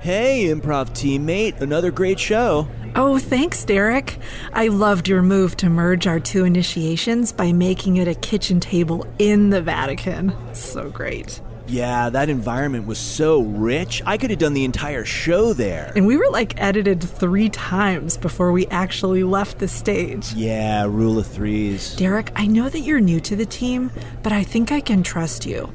[0.00, 2.68] Hey, improv teammate, another great show.
[2.94, 4.16] Oh, thanks, Derek.
[4.52, 9.06] I loved your move to merge our two initiations by making it a kitchen table
[9.18, 10.32] in the Vatican.
[10.54, 11.40] So great.
[11.66, 14.00] Yeah, that environment was so rich.
[14.06, 15.92] I could have done the entire show there.
[15.96, 20.32] And we were like edited three times before we actually left the stage.
[20.32, 21.96] Yeah, rule of threes.
[21.96, 23.90] Derek, I know that you're new to the team,
[24.22, 25.70] but I think I can trust you.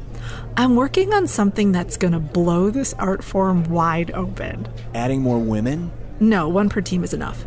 [0.55, 4.67] I'm working on something that's gonna blow this art form wide open.
[4.93, 5.91] Adding more women?
[6.19, 7.43] No, one per team is enough.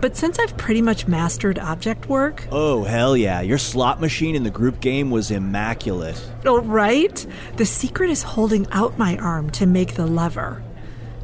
[0.00, 3.40] But since I've pretty much mastered object work, Oh, hell yeah.
[3.40, 6.20] Your slot machine in the group game was immaculate.
[6.44, 7.26] oh, right?
[7.56, 10.62] The secret is holding out my arm to make the lever.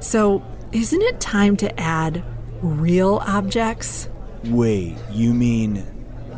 [0.00, 0.42] So,
[0.72, 2.22] isn't it time to add
[2.62, 4.08] real objects?
[4.44, 5.84] Wait, you mean.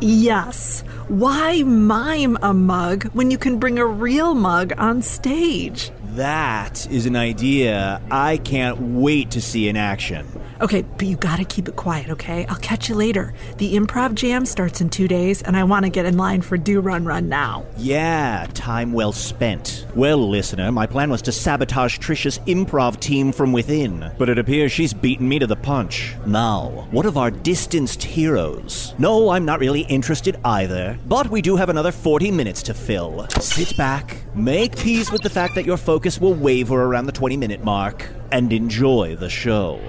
[0.00, 0.82] Yes.
[1.09, 5.91] Why mime a mug when you can bring a real mug on stage?
[6.14, 10.26] That is an idea I can't wait to see in action.
[10.60, 12.44] Okay, but you gotta keep it quiet, okay?
[12.46, 13.32] I'll catch you later.
[13.58, 16.80] The improv jam starts in two days, and I wanna get in line for Do
[16.80, 17.64] Run Run now.
[17.76, 19.86] Yeah, time well spent.
[19.94, 24.72] Well, listener, my plan was to sabotage Trisha's improv team from within, but it appears
[24.72, 26.16] she's beaten me to the punch.
[26.26, 28.94] Now, what of our distanced heroes?
[28.98, 33.28] No, I'm not really interested either, but we do have another 40 minutes to fill.
[33.40, 37.36] Sit back, make peace with the fact that your focus will waver around the 20
[37.36, 39.80] minute mark, and enjoy the show.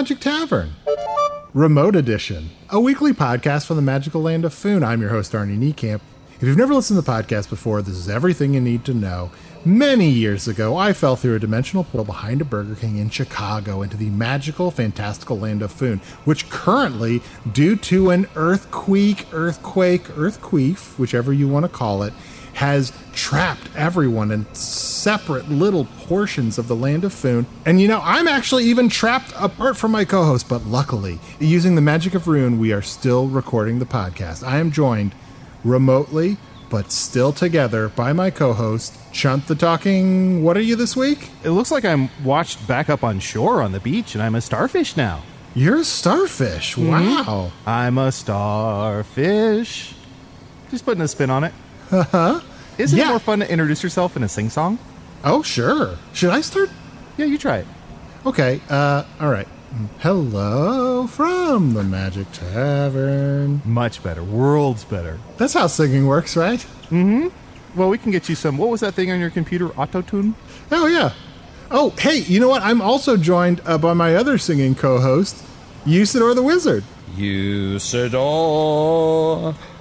[0.00, 0.72] Magic Tavern,
[1.52, 4.82] Remote Edition, a weekly podcast from the magical land of Foon.
[4.82, 6.00] I'm your host, Arnie Niekamp.
[6.36, 9.30] If you've never listened to the podcast before, this is everything you need to know.
[9.62, 13.82] Many years ago, I fell through a dimensional portal behind a Burger King in Chicago
[13.82, 17.20] into the magical, fantastical land of Foon, which currently,
[17.52, 22.14] due to an earthquake, earthquake, earthqueef, whichever you want to call it,
[22.60, 27.46] has trapped everyone in separate little portions of the land of Foon.
[27.64, 31.74] And you know, I'm actually even trapped apart from my co host, but luckily, using
[31.74, 34.46] the magic of Rune, we are still recording the podcast.
[34.46, 35.14] I am joined
[35.64, 36.36] remotely,
[36.68, 40.44] but still together by my co host, Chunt the Talking.
[40.44, 41.30] What are you this week?
[41.42, 44.42] It looks like I'm washed back up on shore on the beach and I'm a
[44.42, 45.22] starfish now.
[45.54, 46.76] You're a starfish.
[46.76, 47.52] Wow.
[47.64, 49.94] I'm a starfish.
[50.70, 51.54] Just putting a spin on it.
[51.90, 52.40] Uh huh.
[52.80, 53.06] Isn't Yeah.
[53.06, 54.78] it more fun to introduce yourself in a sing song?
[55.22, 55.96] Oh, sure.
[56.14, 56.70] Should I start?
[57.18, 57.66] Yeah, you try it.
[58.24, 59.46] Okay, uh, all right.
[60.00, 63.62] Hello from the Magic Tavern.
[63.64, 64.22] Much better.
[64.24, 65.18] Worlds better.
[65.36, 66.64] That's how singing works, right?
[66.90, 67.28] Mm hmm.
[67.78, 68.58] Well, we can get you some.
[68.58, 69.68] What was that thing on your computer?
[69.68, 70.34] Autotune?
[70.72, 71.12] Oh, yeah.
[71.70, 72.62] Oh, hey, you know what?
[72.62, 75.36] I'm also joined uh, by my other singing co host,
[75.86, 76.82] Usidore the Wizard.
[77.16, 77.78] Usidore,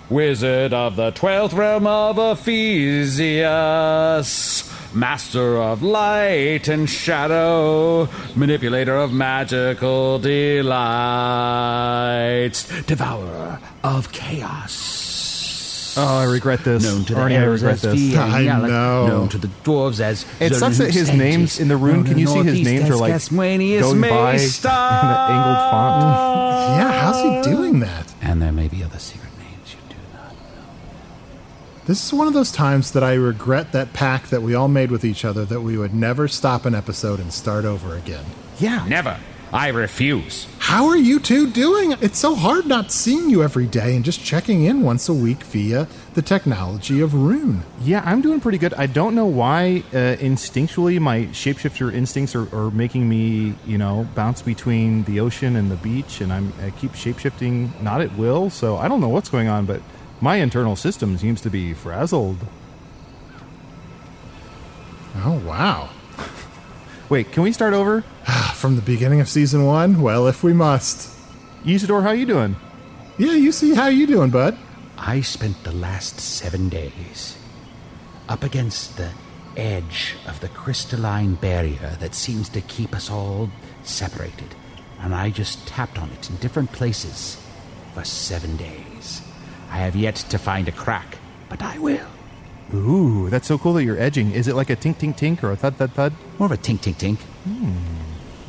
[0.09, 3.45] wizard of the twelfth realm of Ephesius,
[4.93, 10.79] master of light and shadow, manipulator of magical delight.
[12.45, 14.97] amidst devourer of chaos.
[15.97, 16.83] Oh, I regret this.
[16.83, 17.93] Known to the Arnie, I regret this.
[17.93, 19.07] Fee I Yalak, know.
[19.07, 22.17] known to the dwarves as It sucks that his Zernustanges, names in the rune- can
[22.17, 24.69] you see his names are, like, going by in Maystar.
[25.03, 26.79] an angled font.
[26.79, 28.13] Yeah, how's he doing that?
[28.21, 30.35] And there may be other secret names you do not.
[31.89, 34.91] This is one of those times that I regret that pact that we all made
[34.91, 38.25] with each other that we would never stop an episode and start over again.
[38.59, 38.85] Yeah.
[38.87, 39.17] Never.
[39.51, 40.45] I refuse.
[40.59, 41.93] How are you two doing?
[41.99, 45.41] It's so hard not seeing you every day and just checking in once a week
[45.41, 47.63] via the technology of Rune.
[47.81, 48.75] Yeah, I'm doing pretty good.
[48.75, 54.07] I don't know why uh, instinctually my shapeshifter instincts are, are making me, you know,
[54.13, 58.51] bounce between the ocean and the beach, and I'm, I keep shapeshifting not at will.
[58.51, 59.81] So I don't know what's going on, but
[60.21, 62.37] my internal system seems to be frazzled.
[65.17, 65.89] Oh, wow.
[67.09, 68.01] Wait, can we start over?
[68.55, 70.01] From the beginning of season one?
[70.01, 71.15] Well, if we must.
[71.63, 72.55] Usidore, how you doing?
[73.17, 74.57] Yeah, you see how you doing, bud?
[74.97, 77.37] I spent the last seven days
[78.27, 79.11] up against the
[79.57, 83.49] edge of the crystalline barrier that seems to keep us all
[83.83, 84.55] separated,
[84.99, 87.41] and I just tapped on it in different places
[87.93, 88.88] for seven days.
[89.69, 91.17] I have yet to find a crack,
[91.47, 92.07] but I will.
[92.73, 94.31] Ooh, that's so cool that you're edging.
[94.31, 96.13] Is it like a tink tink tink or a thud thud thud?
[96.37, 97.17] More of a tink tink tink.
[97.17, 97.73] Hmm.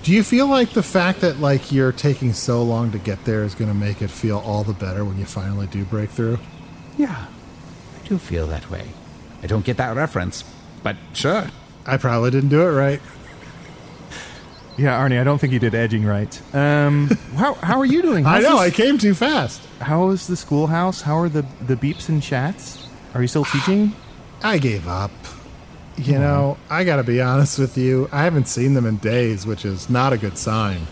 [0.02, 3.44] Do you feel like the fact that like you're taking so long to get there
[3.44, 6.38] is going to make it feel all the better when you finally do break through?
[6.96, 7.26] Yeah,
[7.96, 8.88] I do feel that way.
[9.42, 10.44] I don't get that reference,
[10.82, 11.46] but sure.
[11.86, 13.00] I probably didn't do it right.
[14.80, 16.40] Yeah, Arnie, I don't think you did edging right.
[16.54, 18.24] Um, how how are you doing?
[18.24, 19.60] I know, I this- came too fast.
[19.80, 21.02] How is the schoolhouse?
[21.02, 22.88] How are the the beeps and chats?
[23.14, 23.92] Are you still teaching?
[24.42, 25.10] I gave up.
[25.98, 28.08] You know, I got to be honest with you.
[28.10, 30.86] I haven't seen them in days, which is not a good sign.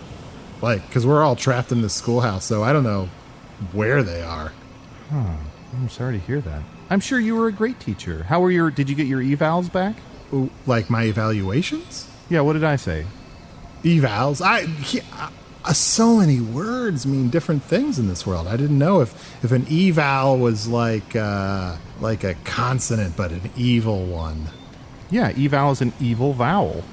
[0.60, 3.08] Like, because we're all trapped in this schoolhouse, so I don't know
[3.72, 4.52] where they are.
[5.10, 6.62] I'm sorry to hear that.
[6.90, 8.24] I'm sure you were a great teacher.
[8.24, 8.70] How were your?
[8.70, 9.96] Did you get your evals back?
[10.34, 12.06] Ooh, Like my evaluations?
[12.28, 12.40] Yeah.
[12.42, 13.06] What did I say?
[13.84, 14.40] Evals?
[14.40, 14.62] I.
[14.82, 15.30] he- uh,
[15.74, 18.46] so many words mean different things in this world.
[18.46, 19.12] I didn't know if,
[19.44, 24.48] if an eval was like uh, like a consonant, but an evil one.
[25.10, 26.84] Yeah, eval is an evil vowel.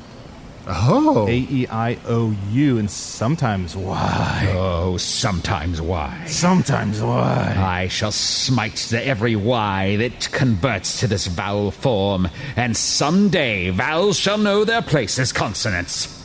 [0.68, 4.54] Oh, A e i o u, and sometimes y.
[4.58, 6.24] Oh, sometimes why?
[6.26, 7.56] Sometimes y.
[7.56, 14.18] I shall smite the every Y that converts to this vowel form, and someday vowels
[14.18, 16.25] shall know their place as consonants.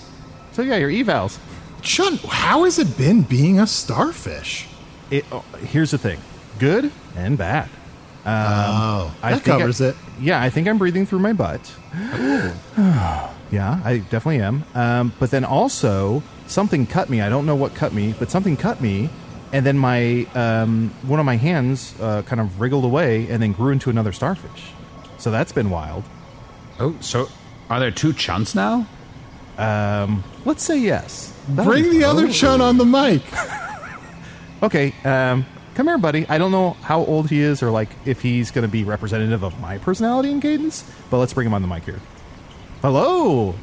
[0.61, 1.39] So yeah, your evals.
[1.81, 4.69] Chunt, how has it been being a starfish?
[5.11, 6.21] It, oh, here's the thing:
[6.59, 7.71] good and bad.
[8.27, 9.97] oh, I that think I- covers it.
[10.21, 11.63] Yeah, I think I'm breathing through my butt.
[12.77, 14.65] yeah, I definitely am.
[14.75, 17.23] Um, but then also something cut me.
[17.23, 19.09] I don't know what cut me, but something cut me,
[19.55, 23.53] and then my um, one of my hands uh, kind of wriggled away and then
[23.53, 24.73] grew into another starfish.
[25.17, 26.05] So that's been wild.
[26.79, 27.29] Oh, so
[27.71, 28.87] are there two chunts now?
[29.61, 31.33] Um, let's say yes.
[31.49, 32.17] That'll Bring the fun.
[32.17, 33.23] other Chunt on the mic.
[34.63, 36.27] Okay, um, come here, buddy.
[36.29, 39.43] I don't know how old he is or like if he's going to be representative
[39.43, 41.99] of my personality and cadence, but let's bring him on the mic here.
[42.83, 43.55] Hello,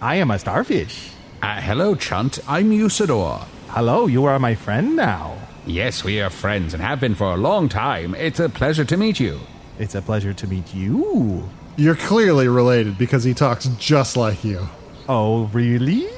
[0.00, 1.10] I am a starfish.
[1.42, 2.38] Uh, hello, Chunt.
[2.46, 3.46] I'm Usidore.
[3.70, 5.36] Hello, you are my friend now.
[5.66, 8.14] Yes, we are friends and have been for a long time.
[8.14, 9.40] It's a pleasure to meet you.
[9.80, 11.48] It's a pleasure to meet you.
[11.76, 14.68] You're clearly related because he talks just like you.
[15.08, 16.08] Oh, really?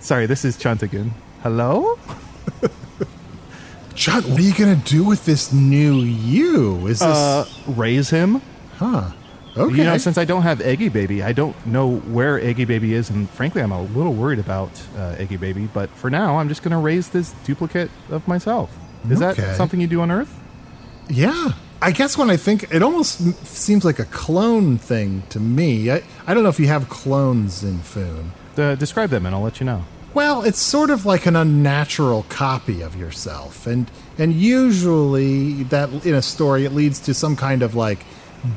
[0.00, 1.12] Sorry, this is Chunt again.
[1.42, 1.98] Hello?
[3.94, 6.86] Chunt, what are you gonna do with this new you?
[6.86, 8.40] Is this Uh, raise him.
[8.78, 9.10] huh?
[9.54, 9.76] Okay.
[9.76, 13.10] You know, since I don't have Eggy Baby, I don't know where Eggy Baby is,
[13.10, 15.68] and frankly, I'm a little worried about uh, Eggy Baby.
[15.74, 18.70] But for now, I'm just going to raise this duplicate of myself.
[19.10, 19.42] Is Okay.
[19.42, 20.32] that something you do on Earth?
[21.10, 21.50] yeah.
[21.82, 25.90] I guess when I think, it almost seems like a clone thing to me.
[25.90, 28.32] I, I don't know if you have clones in Foon.
[28.56, 29.84] Uh, describe them, and I'll let you know.
[30.14, 36.14] Well, it's sort of like an unnatural copy of yourself, and and usually that in
[36.14, 38.04] a story it leads to some kind of like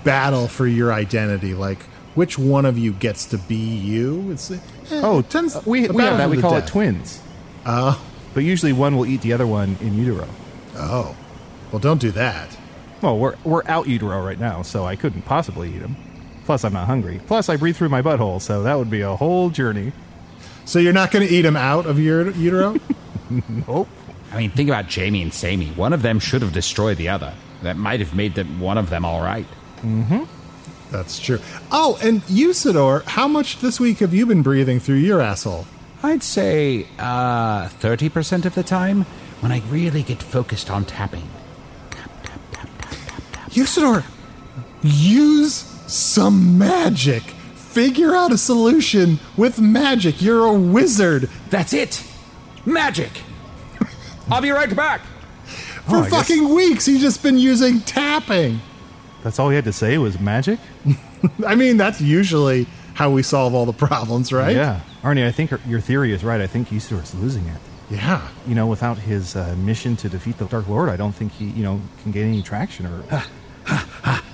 [0.03, 1.81] battle for your identity, like
[2.13, 4.31] which one of you gets to be you.
[4.31, 4.59] It's eh,
[4.91, 6.29] Oh, it tends uh, we, we have that.
[6.29, 7.21] We call it twins.
[7.65, 10.27] Oh, But usually one will eat the other one in utero.
[10.75, 11.15] oh,
[11.71, 12.54] well, don't do that.
[13.01, 15.95] Well, we're, we're out utero right now, so I couldn't possibly eat them.
[16.45, 17.19] Plus, I'm not hungry.
[17.27, 19.91] Plus, I breathe through my butthole, so that would be a whole journey.
[20.65, 22.75] So you're not going to eat him out of your utero?
[23.67, 23.87] nope.
[24.31, 25.67] I mean, think about Jamie and Sammy.
[25.71, 27.33] One of them should have destroyed the other.
[27.63, 29.45] That might have made the, one of them all right.
[30.91, 31.39] That's true.
[31.71, 35.65] Oh, and Usidore, how much this week have you been breathing through your asshole?
[36.03, 39.05] I'd say uh, 30% of the time.
[39.41, 41.27] when I really get focused on tapping.
[43.55, 44.03] Usidore,
[44.81, 45.53] use
[45.87, 47.23] some magic.
[47.23, 50.21] Figure out a solution with magic.
[50.21, 51.29] You're a wizard.
[51.49, 52.03] That's it!
[52.65, 53.11] Magic!
[54.31, 55.01] I'll be right back!
[55.87, 58.61] For Oh, I guess- fucking weeks, he's just been using tapping.
[59.23, 60.59] That's all he had to say was magic.
[61.45, 64.55] I mean, that's usually how we solve all the problems, right?
[64.55, 66.39] Yeah, Arnie, I think your theory is right.
[66.39, 67.57] I think Usidore's losing it.
[67.89, 68.27] Yeah.
[68.47, 71.45] You know, without his uh, mission to defeat the Dark Lord, I don't think he,
[71.45, 72.85] you know, can gain any traction.
[72.85, 73.03] Or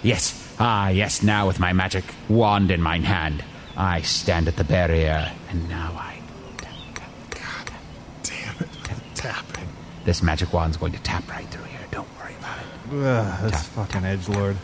[0.03, 3.43] Yes, ah, yes, now with my magic wand in mine hand,
[3.77, 6.19] I stand at the barrier, and now I.
[7.29, 7.71] God
[8.23, 8.69] Damn it.
[9.13, 9.67] Tapping.
[10.03, 12.65] This magic wand's going to tap right through here, don't worry about it.
[13.05, 14.57] Ugh, that's fucking edge lord.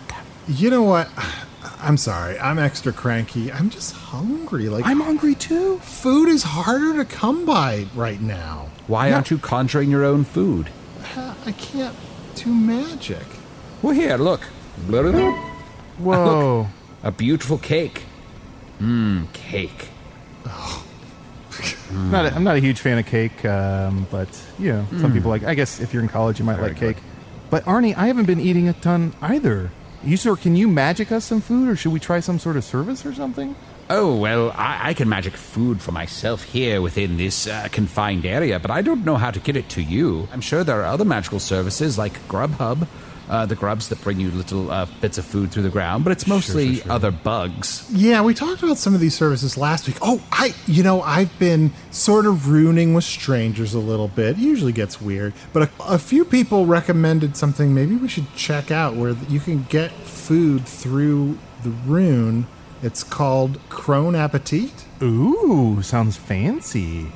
[0.48, 1.08] You know what?
[1.80, 2.40] I'm sorry.
[2.40, 3.52] I'm extra cranky.
[3.52, 4.70] I'm just hungry.
[4.70, 5.78] Like I'm hungry too.
[5.80, 8.70] food is harder to come by right now.
[8.88, 10.72] Why aren't you conjuring your own food?
[11.16, 11.96] I can't
[12.34, 13.26] do magic.
[13.84, 14.42] Well, here, look.
[15.98, 16.68] Whoa.
[17.04, 18.04] A beautiful cake.
[18.80, 19.90] Mmm, cake.
[20.46, 24.28] I'm not a, I'm not a huge fan of cake, um, but
[24.60, 25.44] you know, some people like.
[25.44, 26.98] I guess if you're in college, you might like cake.
[27.50, 29.72] But Arnie, I haven't been eating a ton either.
[30.04, 32.64] You sir, can you magic us some food, or should we try some sort of
[32.64, 33.56] service or something?
[33.90, 38.60] Oh, well, I, I can magic food for myself here within this uh, confined area,
[38.60, 40.28] but I don't know how to get it to you.
[40.34, 42.86] I'm sure there are other magical services like Grubhub,
[43.30, 46.12] uh, the grubs that bring you little uh, bits of food through the ground, but
[46.12, 47.90] it's mostly other bugs.
[47.92, 49.98] Yeah, we talked about some of these services last week.
[50.02, 54.38] Oh, I, you know, I've been sort of ruining with strangers a little bit.
[54.38, 58.72] It usually gets weird, but a, a few people recommended something maybe we should check
[58.72, 62.48] out where you can get food through the rune.
[62.84, 64.86] It's called Crone Appetit.
[65.02, 67.08] Ooh, sounds fancy.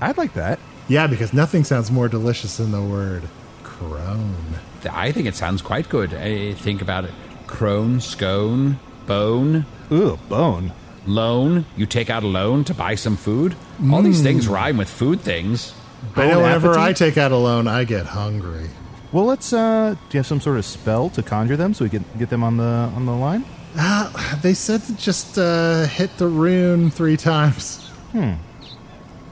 [0.00, 0.58] I'd like that.
[0.88, 3.24] Yeah, because nothing sounds more delicious than the word
[3.62, 4.58] crone.
[4.86, 6.12] I think it sounds quite good.
[6.14, 7.12] I think about it.
[7.46, 10.72] Crone, scone, bone, Ooh, bone.
[11.06, 11.66] loan.
[11.76, 13.54] You take out a loan to buy some food.
[13.92, 15.74] All these things rhyme with food things.
[16.16, 18.68] I know Bone whenever I take out a loan, I get hungry.
[19.12, 19.52] Well, let's.
[19.52, 22.28] uh Do you have some sort of spell to conjure them so we can get
[22.30, 23.44] them on the on the line?
[23.76, 27.88] Ah, they said to just uh, hit the rune three times.
[28.12, 28.34] Hmm.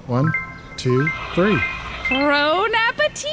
[0.07, 0.33] One,
[0.77, 1.59] two, three.
[2.09, 3.29] Crone appetit!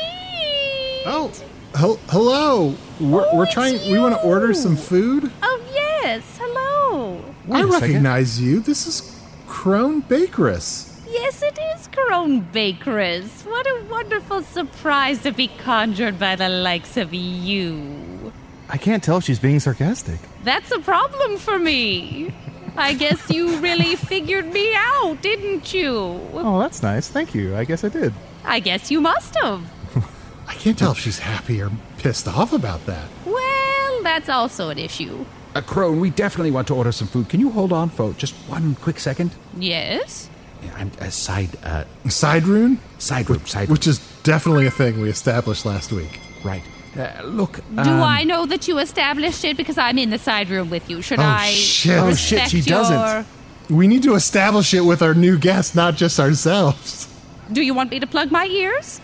[1.06, 2.76] Oh, hel- hello.
[3.00, 3.92] We're, Oh, we're it's trying.
[3.92, 5.32] We want to order some food.
[5.44, 6.38] Oh, yes.
[6.42, 7.24] Hello.
[7.52, 7.72] I a second.
[7.82, 8.60] recognize you.
[8.60, 10.88] This is Crone Bakeress.
[11.10, 13.46] Yes, it is Crone Bakeress.
[13.46, 18.32] What a wonderful surprise to be conjured by the likes of you.
[18.70, 20.20] I can't tell if she's being sarcastic.
[20.44, 22.32] That's a problem for me.
[22.78, 25.92] I guess you really figured me out, didn't you?
[26.34, 27.10] Oh, that's nice.
[27.10, 27.56] Thank you.
[27.56, 28.14] I guess I did.
[28.46, 29.64] I guess you must have.
[30.50, 33.08] I can't tell if she's happy or pissed off about that.
[33.26, 35.26] Well, that's also an issue.
[35.56, 37.30] Uh, Crone, we definitely want to order some food.
[37.30, 39.32] Can you hold on for just one quick second?
[39.58, 40.30] Yes?
[40.64, 43.74] Yeah, I'm a side, uh, Side rune, side room, side room.
[43.74, 46.20] which is definitely a thing we established last week.
[46.44, 46.64] right.
[46.98, 50.50] Uh, look, Do um, I know that you established it because I'm in the side
[50.50, 51.04] room with you?
[51.04, 52.00] Should Oh, I shit.
[52.00, 53.28] Oh, shit, she your- doesn't.
[53.70, 57.08] We need to establish it with our new guest, not just ourselves.
[57.52, 59.00] Do you want me to plug my ears?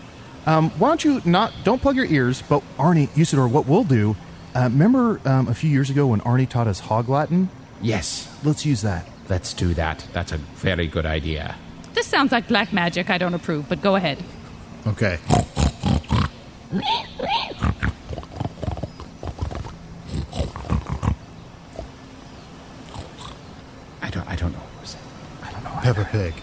[0.45, 2.41] Um, why don't you not don't plug your ears?
[2.41, 4.15] But Arnie, Usidore, what we'll do?
[4.55, 7.49] Uh, remember um, a few years ago when Arnie taught us Hog Latin?
[7.81, 9.07] Yes, Let's use that.
[9.29, 10.05] let's do that.
[10.13, 11.55] That's a very good idea.
[11.93, 13.09] This sounds like black magic.
[13.09, 14.17] I don't approve, but go ahead.
[14.87, 15.17] Okay.
[24.01, 24.59] I don't, I don't know.
[24.59, 24.99] what was it.
[25.43, 25.79] I don't know.
[25.81, 26.33] Peppa Pig.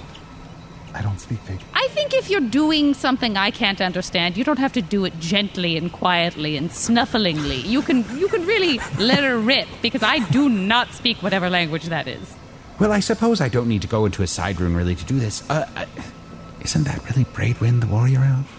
[0.94, 1.60] I don't speak pig.
[1.74, 5.18] I think if you're doing something I can't understand, you don't have to do it
[5.18, 7.64] gently and quietly and snufflingly.
[7.64, 11.84] You can you can really let her rip because I do not speak whatever language
[11.84, 12.34] that is.
[12.78, 15.18] Well, I suppose I don't need to go into a side room really to do
[15.18, 15.48] this.
[15.48, 15.86] Uh, uh,
[16.60, 18.58] isn't that really Braidwin, the warrior elf?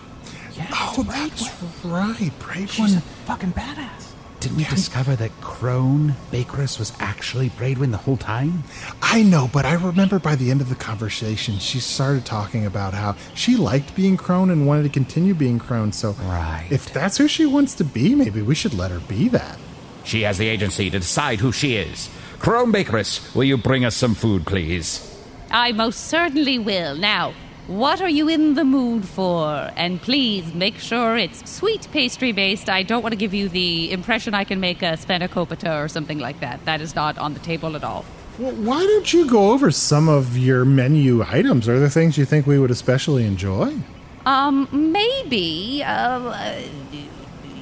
[0.71, 1.49] Oh, that's
[1.83, 2.31] right.
[2.39, 4.12] Braid She's a fucking badass.
[4.43, 8.65] Didn't we discover that Crone Bakeress was actually Braidwin the whole time?
[9.01, 12.93] I know, but I remember by the end of the conversation, she started talking about
[12.93, 15.93] how she liked being crone and wanted to continue being crone.
[15.93, 16.67] So, Right.
[16.69, 19.57] if that's who she wants to be, maybe we should let her be that.
[20.03, 22.09] She has the agency to decide who she is.
[22.39, 25.09] Crone Bakeress, will you bring us some food, please?
[25.51, 26.97] I most certainly will.
[26.97, 27.33] Now,
[27.67, 29.71] what are you in the mood for?
[29.77, 32.69] And please make sure it's sweet pastry based.
[32.69, 36.19] I don't want to give you the impression I can make a spanakopita or something
[36.19, 36.63] like that.
[36.65, 38.03] That is not on the table at all.
[38.37, 41.69] Well, why don't you go over some of your menu items?
[41.69, 43.77] Are there things you think we would especially enjoy?
[44.25, 46.61] Um, maybe, uh,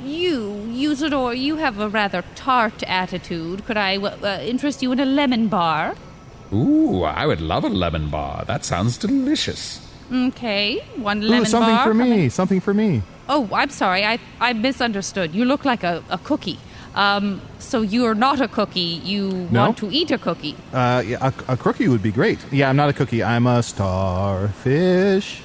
[0.03, 0.39] you,
[0.70, 3.65] Usidore, you have a rather tart attitude.
[3.65, 5.96] Could I uh, interest you in a lemon bar?
[6.53, 8.46] Ooh, I would love a lemon bar.
[8.46, 9.91] That sounds delicious.
[10.12, 11.84] Okay, one lemon Ooh, lemon something bar.
[11.86, 12.30] for me.
[12.30, 13.01] Something for me.
[13.30, 14.03] Oh, I'm sorry.
[14.06, 15.34] I, I misunderstood.
[15.34, 16.60] You look like a, a cookie.
[16.96, 19.00] Um, so you're not a cookie.
[19.06, 19.65] You No.
[19.68, 20.56] want to eat a cookie.
[20.74, 22.39] Uh, yeah, a, a cookie would be great.
[22.51, 23.24] Yeah, I'm not a cookie.
[23.24, 25.41] I'm a starfish.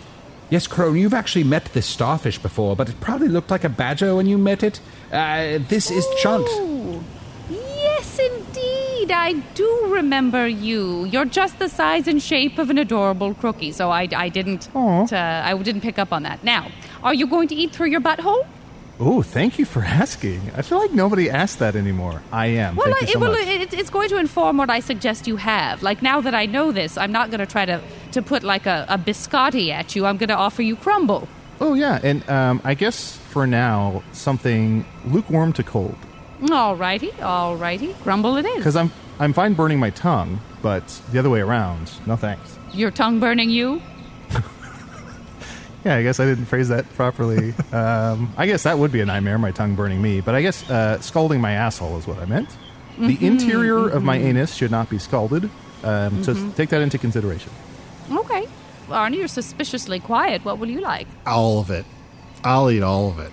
[0.50, 4.14] Yes, Crone, you've actually met this starfish before, but it probably looked like a badger
[4.16, 4.80] when you met it.
[5.12, 6.46] Uh, this is Chunt.
[9.06, 9.14] Indeed.
[9.14, 11.04] I do remember you.
[11.04, 15.42] You're just the size and shape of an adorable crookie, so I, I didn't uh,
[15.44, 16.42] I didn't pick up on that.
[16.42, 16.70] Now,
[17.02, 18.46] are you going to eat through your butthole?
[18.98, 20.40] Oh, thank you for asking.
[20.56, 22.22] I feel like nobody asks that anymore.
[22.32, 22.76] I am.
[22.76, 25.26] Well, thank I, you so it, will, it, it's going to inform what I suggest
[25.26, 25.82] you have.
[25.82, 27.80] Like now that I know this, I'm not going to try to
[28.12, 30.06] to put like a, a biscotti at you.
[30.06, 31.28] I'm going to offer you crumble.
[31.60, 35.96] oh, yeah, and um, I guess for now, something lukewarm to cold.
[36.40, 38.56] Alrighty, alrighty, crumble it is.
[38.56, 42.58] Because I'm, I'm fine burning my tongue, but the other way around, no thanks.
[42.72, 43.80] Your tongue burning you?
[45.84, 47.54] Yeah, I guess I didn't phrase that properly.
[47.72, 50.20] um, I guess that would be a nightmare, my tongue burning me.
[50.20, 52.48] But I guess uh, scalding my asshole is what I meant.
[52.98, 55.48] The interior of my anus should not be scalded.
[55.84, 57.52] Um, So take that into consideration.
[58.10, 58.48] Okay.
[58.88, 60.44] Arnie, you're suspiciously quiet.
[60.44, 61.06] What will you like?
[61.24, 61.84] All of it.
[62.42, 63.32] I'll eat all of it.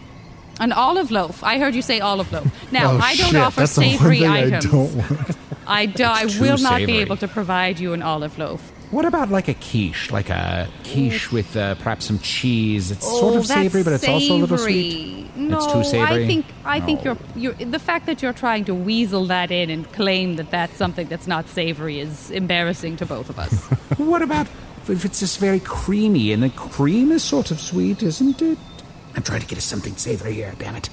[0.59, 1.43] An olive loaf.
[1.43, 2.71] I heard you say olive loaf.
[2.71, 3.35] Now, oh, I don't shit.
[3.41, 4.65] offer That's the one savory thing items.
[4.65, 5.37] I don't want.
[5.65, 8.71] I, do, I will too not be able to provide you an olive loaf.
[8.91, 10.11] What about like a quiche?
[10.11, 12.91] Like a quiche with uh, perhaps some cheese.
[12.91, 15.35] It's sort Oh, of savory, but it's also a little sweet.
[15.35, 16.23] No, it's too savory.
[16.23, 19.71] I think I think you're you're the fact that you're trying to weasel that in
[19.71, 23.53] and claim that that's something that's not savory is embarrassing to both of us.
[23.97, 24.45] What about
[24.87, 28.59] if it's just very creamy and the cream is sort of sweet, isn't it?
[29.15, 30.89] I'm trying to get us something savory here, damn it.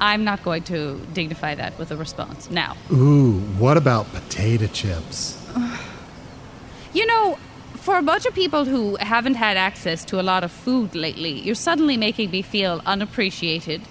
[0.00, 2.50] I'm not going to dignify that with a response.
[2.50, 5.42] Now, Ooh, what about potato chips?
[6.92, 7.38] you know,
[7.74, 11.40] for a bunch of people who haven't had access to a lot of food lately,
[11.40, 13.82] you're suddenly making me feel unappreciated.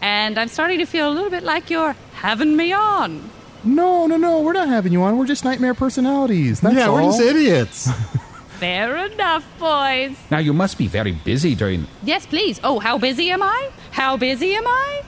[0.00, 3.30] And I'm starting to feel a little bit like you're having me on.
[3.64, 5.16] No, no, no, we're not having you on.
[5.18, 6.60] We're just nightmare personalities.
[6.60, 6.94] That's yeah, all.
[6.94, 7.90] we're just idiots.
[8.62, 10.16] Fair enough, boys.
[10.30, 11.88] Now you must be very busy during.
[12.04, 12.60] Yes, please.
[12.62, 13.70] Oh, how busy am I?
[13.90, 15.02] How busy am I?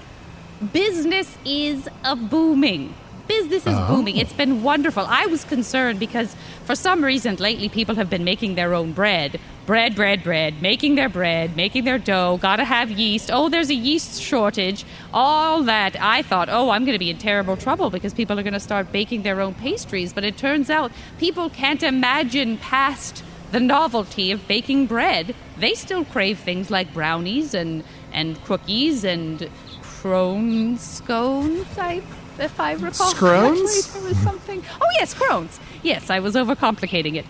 [0.73, 2.93] Business is a booming.
[3.29, 4.17] Business is booming.
[4.17, 5.07] It's been wonderful.
[5.07, 9.39] I was concerned because for some reason lately people have been making their own bread.
[9.67, 13.31] Bread, bread, bread, making their bread, making their dough, gotta have yeast.
[13.33, 14.85] Oh, there's a yeast shortage.
[15.13, 15.95] All that.
[16.01, 19.23] I thought, oh, I'm gonna be in terrible trouble because people are gonna start baking
[19.23, 20.13] their own pastries.
[20.13, 20.91] But it turns out
[21.21, 23.23] people can't imagine past
[23.55, 29.49] the novelty of baking bread, they still crave things like brownies and, and cookies and
[29.81, 32.03] crone scones, I,
[32.41, 33.15] if I recall Scrones?
[33.15, 34.01] correctly.
[34.01, 34.65] There was something.
[34.81, 35.61] Oh, yes, crones.
[35.85, 37.27] Yes, I was overcomplicating it.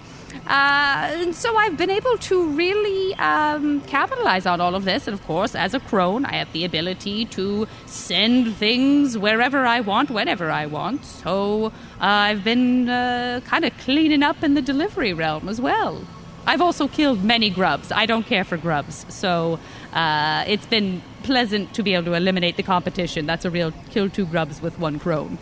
[0.47, 5.07] Uh, and so I've been able to really um, capitalize on all of this.
[5.07, 9.81] And of course, as a crone, I have the ability to send things wherever I
[9.81, 11.05] want, whenever I want.
[11.05, 16.05] So uh, I've been uh, kind of cleaning up in the delivery realm as well.
[16.47, 17.91] I've also killed many grubs.
[17.91, 19.07] I don't care for grubs.
[19.09, 19.59] So
[19.95, 23.25] uh, it's been pleasant to be able to eliminate the competition.
[23.25, 25.39] That's a real kill two grubs with one crone.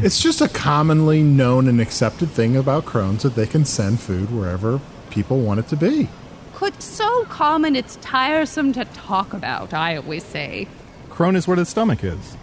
[0.00, 4.30] It's just a commonly known and accepted thing about crones that they can send food
[4.30, 6.08] wherever people want it to be.
[6.54, 10.68] Could so common it's tiresome to talk about, I always say.
[11.10, 12.36] Crone is where the stomach is.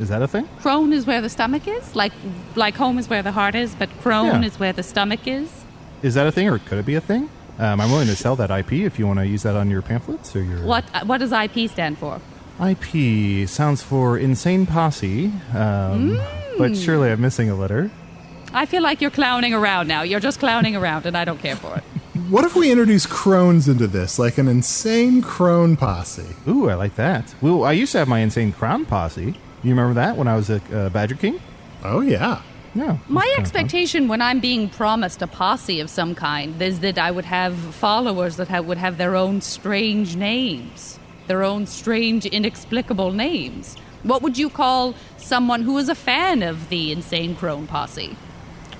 [0.00, 0.48] Is that a thing?
[0.60, 2.12] Crone is where the stomach is, like
[2.56, 4.48] like home is where the heart is, but crone Yeah.
[4.48, 5.48] is where the stomach is.
[6.02, 7.28] Is that a thing, or could it be a thing?
[7.58, 9.82] Um, I'm willing to sell that IP if you want to use that on your
[9.82, 10.64] pamphlets or your.
[10.64, 12.20] What what does IP stand for?
[12.60, 16.18] IP sounds for insane posse, um,
[16.58, 17.90] but surely I'm missing a letter.
[18.52, 20.02] I feel like you're clowning around now.
[20.02, 21.84] You're just clowning around, and I don't care for it.
[22.28, 26.24] What if we introduce crones into this, like an insane crone posse?
[26.48, 27.34] Ooh, I like that.
[27.42, 29.34] Well, I used to have my insane crown posse.
[29.62, 31.40] You remember that when I was a uh, Badger King?
[31.84, 32.40] Oh, yeah.
[32.74, 32.96] Yeah.
[33.08, 33.40] My that's kinda fun.
[33.40, 37.54] expectation when I'm being promised a posse of some kind is that I would have
[37.54, 43.76] followers that have, would have their own strange names, their own strange, inexplicable names.
[44.02, 48.16] What would you call someone who is a fan of the Insane Crone posse?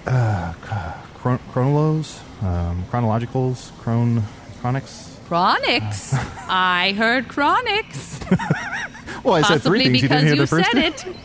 [0.05, 4.25] Chron- chronolos, um, chronologicals, chron,
[4.61, 5.17] chronics.
[5.29, 6.15] Chronics.
[6.49, 8.21] I heard Chronics.
[9.25, 10.03] Well, I said Possibly three things.
[10.03, 11.11] You because didn't hear you the first said two?
[11.11, 11.17] it.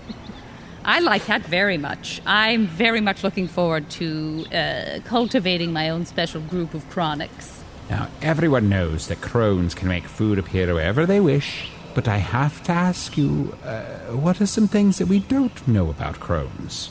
[0.84, 2.22] I like that very much.
[2.24, 7.64] I'm very much looking forward to uh, cultivating my own special group of chronics.
[7.90, 12.62] Now, everyone knows that crones can make food appear wherever they wish, but I have
[12.64, 13.82] to ask you uh,
[14.16, 16.90] what are some things that we don't know about crones?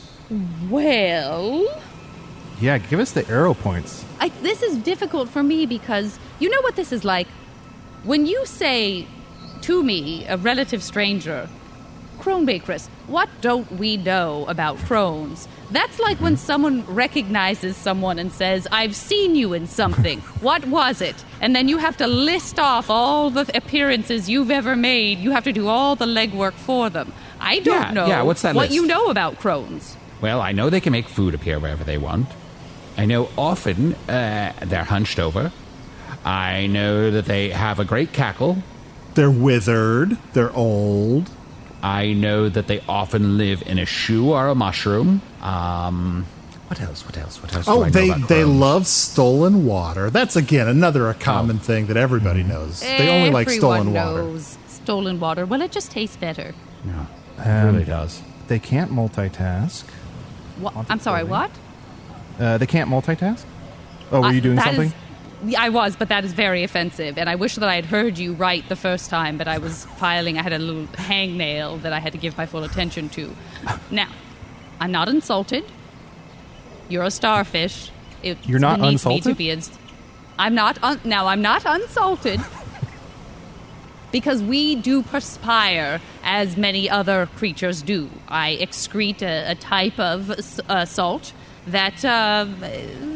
[0.69, 1.67] Well,
[2.59, 4.05] Yeah, give us the arrow points.
[4.19, 7.27] I, this is difficult for me because you know what this is like?
[8.03, 9.07] When you say
[9.61, 11.49] to me, a relative stranger,
[12.19, 15.47] Crone Bakeress, what don't we know about crones?
[15.71, 20.19] That's like when someone recognizes someone and says, I've seen you in something.
[20.41, 21.23] what was it?
[21.39, 25.19] And then you have to list off all the appearances you've ever made.
[25.19, 27.13] You have to do all the legwork for them.
[27.39, 28.73] I don't Yeah, know yeah, what's that what list?
[28.75, 29.95] you know about crones.
[30.19, 32.27] Well, I know they can make food appear wherever they want.
[32.97, 35.51] I know often uh, they're hunched over.
[36.25, 38.57] I know that they have a great cackle.
[39.15, 40.17] They're withered.
[40.33, 41.29] They're old.
[41.83, 45.21] I know that they often live in a shoe or a mushroom.
[45.41, 46.25] Um,
[46.67, 47.05] what else?
[47.05, 47.41] What else?
[47.41, 47.65] What else?
[47.67, 48.59] Oh, they they crones?
[48.59, 50.09] love stolen water.
[50.09, 52.81] That's again another a common thing that everybody knows.
[52.81, 54.39] They only like stolen Everyone water.
[54.67, 55.45] stolen water.
[55.45, 56.53] Well, it just tastes better.
[56.85, 57.07] No,
[57.39, 58.21] it Um, really does.
[58.47, 59.83] They can't multitask.
[60.59, 60.73] What?
[60.89, 61.49] I'm sorry, what?
[62.39, 63.43] Uh, they can't multitask.
[64.11, 64.87] Oh, were I- you doing something?
[64.87, 64.97] is- Yeah,
[65.57, 67.17] I was, but that is very offensive.
[67.17, 69.85] And I wish that I had heard you right the first time, but I was
[69.97, 70.37] filing.
[70.37, 73.35] I had a little hangnail that I had to give my full attention to.
[73.89, 74.09] Now,
[74.79, 75.63] I'm not insulted.
[76.89, 77.91] You're a starfish.
[78.21, 79.23] It You're not unsalted?
[79.23, 79.71] to be ins-
[80.37, 80.77] I'm not.
[80.83, 82.39] Un- now, I'm not unsalted.
[84.11, 88.09] Because we do perspire as many other creatures do.
[88.27, 91.31] I excrete a, a type of uh, salt
[91.67, 92.45] that, uh,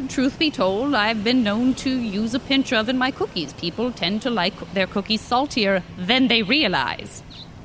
[0.10, 3.54] truth be told, I've been known to use a pinch of in my cookies.
[3.54, 7.24] People tend to like their cookies saltier than they realize.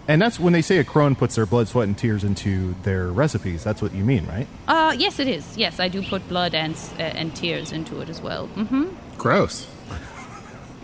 [0.09, 3.09] and that's when they say a crone puts their blood, sweat, and tears into their
[3.09, 3.63] recipes.
[3.63, 4.47] That's what you mean, right?
[4.67, 5.57] Uh, yes, it is.
[5.57, 8.49] Yes, I do put blood and uh, and tears into it as well.
[8.57, 8.87] Mm-hmm.
[9.19, 9.67] Gross.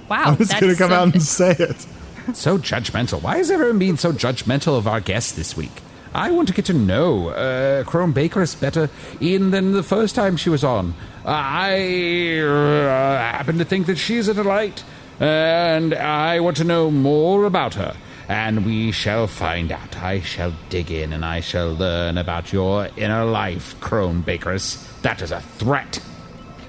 [0.08, 1.86] Wow, I was going to come out and say it.
[2.34, 3.20] So judgmental.
[3.22, 5.72] Why is everyone being so judgmental of our guests this week?
[6.16, 8.88] I want to get to know uh, Crone Bakeress better
[9.20, 10.94] in than the first time she was on.
[11.26, 14.82] I uh, happen to think that she's a delight,
[15.20, 17.94] and I want to know more about her.
[18.30, 19.98] And we shall find out.
[19.98, 24.82] I shall dig in and I shall learn about your inner life, Crone Bakeress.
[25.02, 26.02] That is a threat.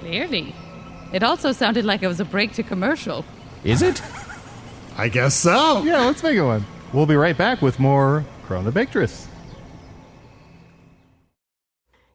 [0.00, 0.54] Clearly.
[1.14, 3.24] It also sounded like it was a break to commercial.
[3.64, 4.02] Is it?
[4.98, 5.82] I guess so.
[5.84, 6.66] Yeah, let's make it one.
[6.92, 9.27] We'll be right back with more Crone the Bakeress.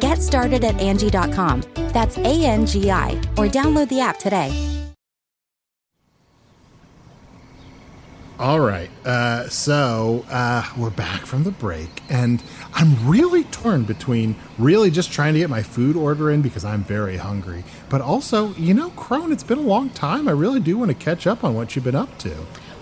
[0.00, 1.62] Get started at Angie.com.
[1.92, 4.74] That's A N G I, or download the app today.
[8.38, 8.88] All right.
[9.04, 12.40] Uh, so uh, we're back from the break, and
[12.72, 16.84] I'm really torn between really just trying to get my food order in because I'm
[16.84, 20.28] very hungry, but also, you know, Crone, it's been a long time.
[20.28, 22.32] I really do want to catch up on what you've been up to.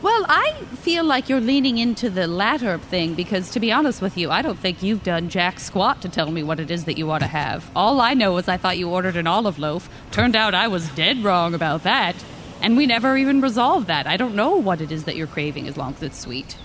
[0.07, 4.17] Well, I feel like you're leaning into the latter thing because, to be honest with
[4.17, 6.97] you, I don't think you've done jack squat to tell me what it is that
[6.97, 7.69] you want to have.
[7.75, 9.91] All I know is I thought you ordered an olive loaf.
[10.13, 12.15] Turned out I was dead wrong about that.
[12.63, 14.07] And we never even resolved that.
[14.07, 16.57] I don't know what it is that you're craving as long as it's sweet.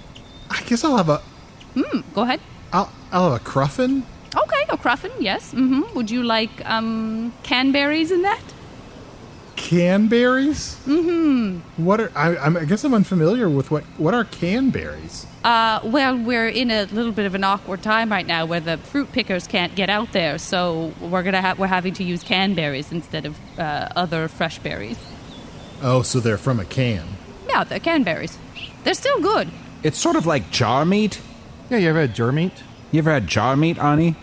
[0.52, 1.18] I guess I'll have a
[1.74, 2.42] Hmm, go ahead.
[2.72, 4.06] I'll, I'll have a cruffin.
[4.38, 5.52] Okay, a cruffin, yes.
[5.52, 5.96] Mm-hmm.
[5.96, 8.44] Would you like um, canberries in that?
[9.72, 10.76] Canberries?
[10.86, 11.60] Mm-hmm.
[11.86, 15.26] What are I, I'm- I guess I'm unfamiliar with what what are canberries?
[15.46, 18.78] Uh, well, we're in a little bit of an awkward time right now where the
[18.78, 22.92] fruit pickers can't get out there, so we're gonna ha- we're having to use canberries
[22.92, 25.00] instead of uh, other fresh berries.
[25.82, 27.08] Oh, so they're from a can.
[27.48, 28.38] Yeah, they're canberries.
[28.84, 29.50] They're still good.
[29.84, 31.22] It's sort of like jar meat.
[31.70, 32.62] Yeah, you ever had jar meat?
[32.92, 34.16] You ever had jar meat, Arnie?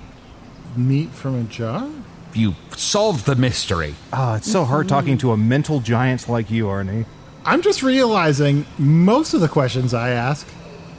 [0.76, 1.88] Meat from a jar?
[2.34, 3.94] You solved the mystery.
[4.12, 7.06] Oh, it's so hard talking to a mental giant like you, Arnie.
[7.44, 10.46] I'm just realizing most of the questions I ask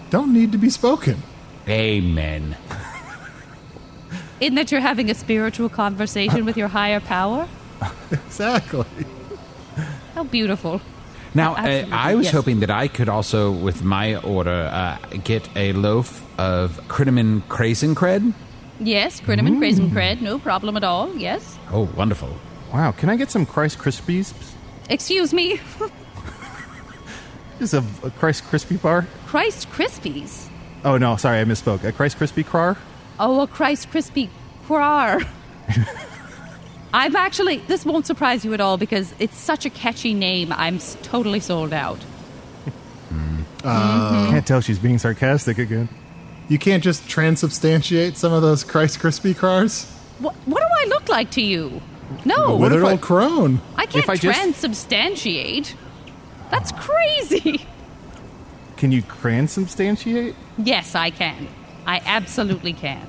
[0.09, 1.21] don't need to be spoken.
[1.67, 2.57] Amen.
[4.39, 7.47] In that you're having a spiritual conversation with your higher power.
[8.11, 8.85] Exactly.
[10.15, 10.81] How beautiful.
[11.35, 12.33] Now, uh, I was yes.
[12.33, 17.93] hoping that I could also, with my order, uh, get a loaf of Crittaman Craisin
[17.93, 18.33] Cred.
[18.79, 21.13] Yes, Crittaman, Crazen Cred, no problem at all.
[21.15, 21.57] Yes.
[21.71, 22.33] Oh, wonderful.
[22.73, 24.33] Wow, can I get some Christ Krispies?
[24.89, 25.59] Excuse me,
[27.59, 29.05] Is a, a Christ Crispy bar?
[29.27, 30.47] Christ Krispies.
[30.85, 31.83] Oh no, sorry, I misspoke.
[31.83, 32.77] A Christ Crispy car?
[33.19, 34.29] Oh, a Christ Crispy
[34.65, 35.21] Quar.
[36.93, 40.53] I'm actually, this won't surprise you at all because it's such a catchy name.
[40.53, 42.01] I'm totally sold out.
[43.09, 43.41] Hmm.
[43.63, 44.31] Uh, mm-hmm.
[44.31, 45.89] Can't tell she's being sarcastic again.
[46.49, 49.85] You can't just transubstantiate some of those Christ Crispy cars?
[50.19, 51.81] What, what do I look like to you?
[52.25, 53.62] No, A withered old crone.
[53.75, 55.75] I can't if I just- transubstantiate.
[56.51, 57.65] That's crazy.
[58.77, 60.33] Can you transubstantiate?
[60.57, 61.47] Yes, I can.
[61.85, 63.07] I absolutely can.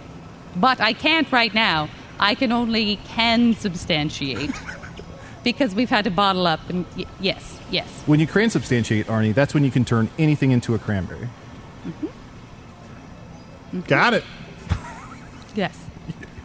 [0.56, 1.88] But I can't right now.
[2.18, 4.50] I can only can substantiate.
[5.44, 7.88] because we've had to bottle up and y- yes, yes.
[8.04, 11.28] When you transubstantiate, Arnie, that's when you can turn anything into a cranberry.
[13.86, 14.24] Got it.
[15.54, 15.78] Yes.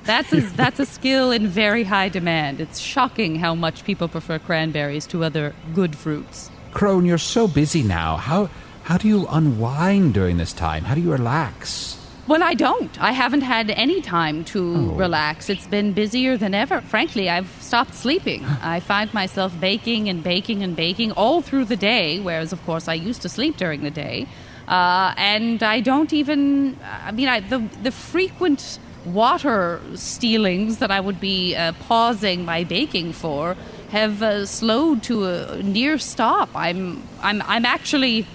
[0.03, 2.61] That's a, that's a skill in very high demand.
[2.61, 6.51] It's shocking how much people prefer cranberries to other good fruits.
[6.73, 8.17] Crone, you're so busy now.
[8.17, 8.49] How
[8.83, 10.83] how do you unwind during this time?
[10.83, 11.97] How do you relax?
[12.27, 13.01] Well, I don't.
[13.01, 14.95] I haven't had any time to oh.
[14.95, 15.49] relax.
[15.49, 16.81] It's been busier than ever.
[16.81, 18.45] Frankly, I've stopped sleeping.
[18.61, 22.87] I find myself baking and baking and baking all through the day, whereas, of course,
[22.87, 24.27] I used to sleep during the day.
[24.67, 26.77] Uh, and I don't even.
[26.83, 32.63] I mean, I, the the frequent water stealings that I would be uh, pausing my
[32.63, 33.55] baking for
[33.89, 36.49] have uh, slowed to a near stop.
[36.55, 38.25] I'm I'm I'm actually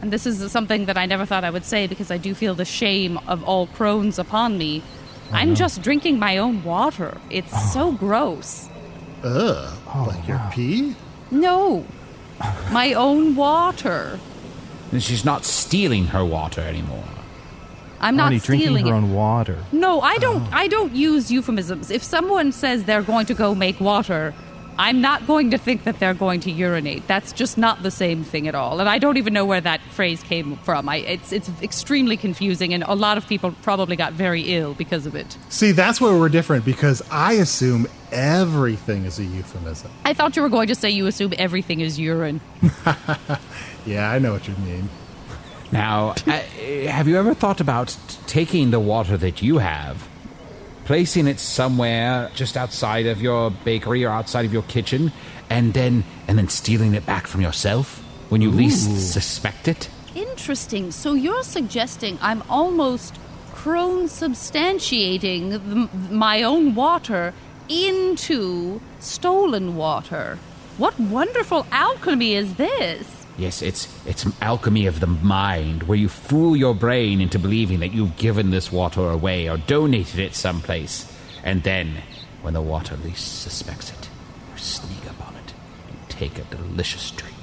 [0.00, 2.54] and this is something that I never thought I would say because I do feel
[2.54, 4.82] the shame of all crones upon me.
[5.32, 7.18] I'm just drinking my own water.
[7.28, 8.70] It's so gross.
[9.22, 9.78] Ugh.
[10.06, 10.94] like your pee?
[11.30, 11.84] No,
[12.70, 14.20] my own water.
[14.92, 17.04] And she's not stealing her water anymore.
[18.00, 18.96] I'm not Arnie drinking stealing her it.
[18.96, 19.58] own water.
[19.72, 20.20] No, I oh.
[20.20, 20.52] don't.
[20.52, 21.90] I don't use euphemisms.
[21.90, 24.34] If someone says they're going to go make water,
[24.78, 27.08] I'm not going to think that they're going to urinate.
[27.08, 28.78] That's just not the same thing at all.
[28.78, 30.88] And I don't even know where that phrase came from.
[30.88, 35.04] I, it's it's extremely confusing, and a lot of people probably got very ill because
[35.04, 35.36] of it.
[35.48, 39.90] See, that's where we're different because I assume everything is a euphemism.
[40.04, 42.40] I thought you were going to say you assume everything is urine.
[43.88, 44.90] Yeah, I know what you mean.
[45.72, 46.32] Now, uh,
[46.90, 50.06] have you ever thought about t- taking the water that you have,
[50.84, 55.10] placing it somewhere just outside of your bakery or outside of your kitchen,
[55.48, 59.88] and then and then stealing it back from yourself when you least suspect it?
[60.14, 60.90] Interesting.
[60.90, 63.18] So you're suggesting I'm almost
[63.54, 67.32] crone substantiating the, my own water
[67.70, 70.38] into stolen water.
[70.76, 73.17] What wonderful alchemy is this?
[73.38, 77.94] Yes, it's it's alchemy of the mind, where you fool your brain into believing that
[77.94, 81.06] you've given this water away or donated it someplace,
[81.44, 82.02] and then,
[82.42, 84.08] when the water least suspects it,
[84.52, 85.54] you sneak up on it
[85.88, 87.36] and take a delicious drink.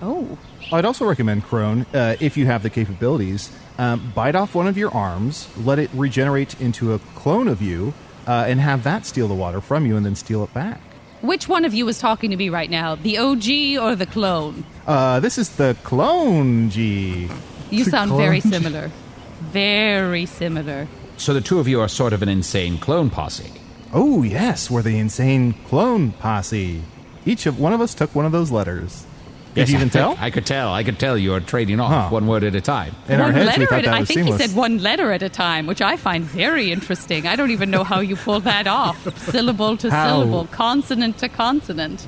[0.00, 0.38] Oh.
[0.72, 4.78] I'd also recommend Crone, uh, if you have the capabilities, um, bite off one of
[4.78, 7.92] your arms, let it regenerate into a clone of you,
[8.26, 10.80] uh, and have that steal the water from you and then steal it back.
[11.22, 12.96] Which one of you is talking to me right now?
[12.96, 14.64] The OG or the clone?
[14.86, 17.28] Uh, this is the clone G.
[17.70, 18.52] You The sound very clone?
[18.52, 18.90] similar.
[19.40, 20.88] Very similar.
[21.16, 23.52] So the two of you are sort of an insane clone posse.
[23.92, 26.82] Oh yes, we're the insane clone posse.
[27.24, 29.06] Each of one of us took one of those letters.
[29.54, 30.16] Did Yes, you even I- tell?
[30.18, 30.72] I could tell.
[30.72, 32.08] I could tell you are trading off Huh.
[32.10, 32.94] one word at a time.
[33.08, 34.40] In our one heads, letter we thought at, that I think seamless.
[34.40, 37.26] he said one letter at a time, which I find very interesting.
[37.26, 38.96] I don't even know how you pull that off.
[39.30, 40.06] syllable to How?
[40.08, 42.06] syllable, consonant to consonant.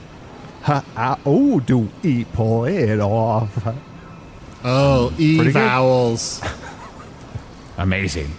[0.62, 3.50] Ha, ah, oh, do we pull it off?
[4.64, 6.40] Oh, E Pretty vowels.
[7.76, 8.30] Amazing.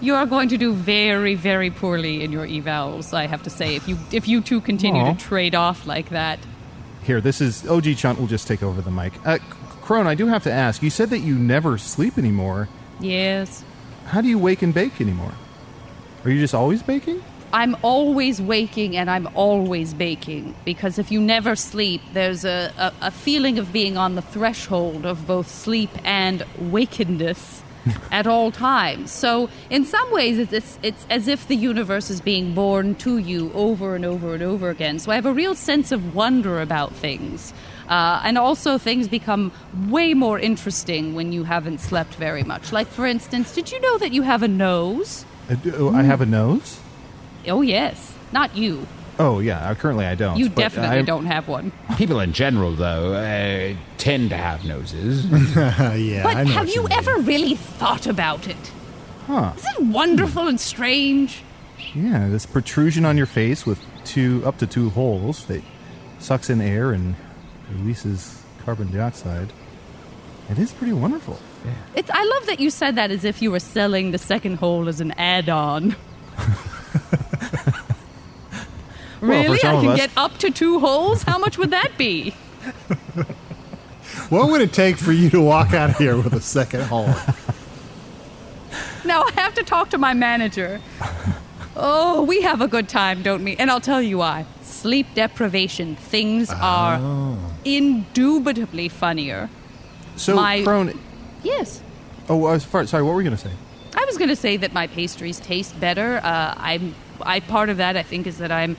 [0.00, 3.14] You are going to do very, very poorly in your evals.
[3.14, 5.14] I have to say, if you if you two continue Aw.
[5.14, 6.38] to trade off like that.
[7.04, 9.12] Here, this is OG Chunt will just take over the mic.
[9.26, 9.38] Uh,
[9.80, 10.82] Crone, I do have to ask.
[10.82, 12.68] You said that you never sleep anymore.
[13.00, 13.64] Yes.
[14.06, 15.32] How do you wake and bake anymore?
[16.24, 17.22] Are you just always baking?
[17.52, 22.92] I'm always waking and I'm always baking because if you never sleep, there's a, a,
[23.08, 27.61] a feeling of being on the threshold of both sleep and wakeness
[28.10, 29.10] at all times.
[29.10, 33.18] So, in some ways, it's, it's, it's as if the universe is being born to
[33.18, 34.98] you over and over and over again.
[34.98, 37.52] So, I have a real sense of wonder about things.
[37.88, 39.52] Uh, and also, things become
[39.88, 42.72] way more interesting when you haven't slept very much.
[42.72, 45.24] Like, for instance, did you know that you have a nose?
[45.50, 46.80] I, do, I have a nose?
[47.48, 48.14] Oh, yes.
[48.32, 48.86] Not you.
[49.24, 49.68] Oh, yeah.
[49.70, 50.36] uh, Currently, I don't.
[50.38, 51.72] You but definitely I'm- don't have one.
[51.96, 55.24] People in general, though, uh, tend to have noses.
[55.56, 56.92] yeah, but I know have what you mean.
[56.92, 58.72] ever really thought about it?
[59.26, 59.52] Huh.
[59.56, 61.42] Is it wonderful and strange?
[61.94, 65.62] Yeah, this protrusion on your face with two up to two holes that
[66.18, 67.14] sucks in air and
[67.72, 69.52] releases carbon dioxide.
[70.50, 71.38] It is pretty wonderful.
[71.94, 74.88] It's, I love that you said that as if you were selling the second hole
[74.88, 75.94] as an add-on.
[79.22, 79.58] Well, really?
[79.58, 81.22] some I can get up to two holes?
[81.22, 82.34] How much would that be?
[84.28, 87.14] What would it take for you to walk out of here with a second hole?
[89.04, 90.80] Now I have to talk to my manager.
[91.76, 93.56] Oh, we have a good time, don't we?
[93.56, 94.46] And I'll tell you why.
[94.62, 95.96] Sleep deprivation.
[95.96, 99.50] Things are indubitably funnier.
[100.16, 100.98] So, My- Crone.
[101.42, 101.82] Yes.
[102.28, 103.02] Oh, uh, far- sorry.
[103.02, 103.54] What were you going to say?
[103.96, 106.20] I was going to say that my pastries taste better.
[106.22, 108.76] Uh, I'm, I part of that I think is that I'm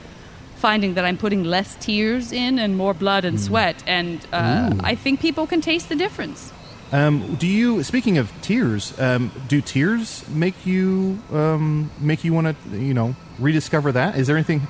[0.63, 4.95] finding that I'm putting less tears in and more blood and sweat, and uh, I
[4.95, 6.53] think people can taste the difference.
[6.93, 7.83] Um, do you?
[7.83, 13.13] Speaking of tears, um, do tears make you um, make you want to you know
[13.39, 14.15] rediscover that?
[14.15, 14.61] Is there anything?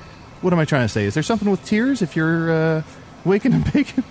[0.41, 1.05] What am I trying to say?
[1.05, 2.81] Is there something with tears if you're uh,
[3.23, 4.03] waking and baking?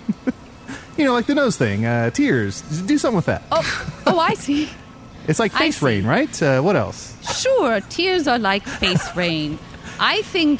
[0.97, 1.85] you know, like the nose thing.
[1.85, 2.61] Uh, tears.
[2.61, 3.43] Do something with that.
[3.51, 4.69] Oh, oh, I see.
[5.25, 6.35] It's like face rain, right?
[6.43, 7.15] Uh, what else?
[7.41, 9.57] Sure, tears are like face rain.
[9.97, 10.59] I think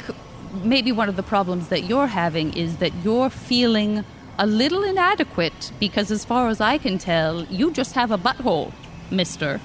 [0.62, 4.04] maybe one of the problems that you're having is that you're feeling
[4.38, 8.72] a little inadequate because, as far as I can tell, you just have a butthole,
[9.10, 9.60] mister.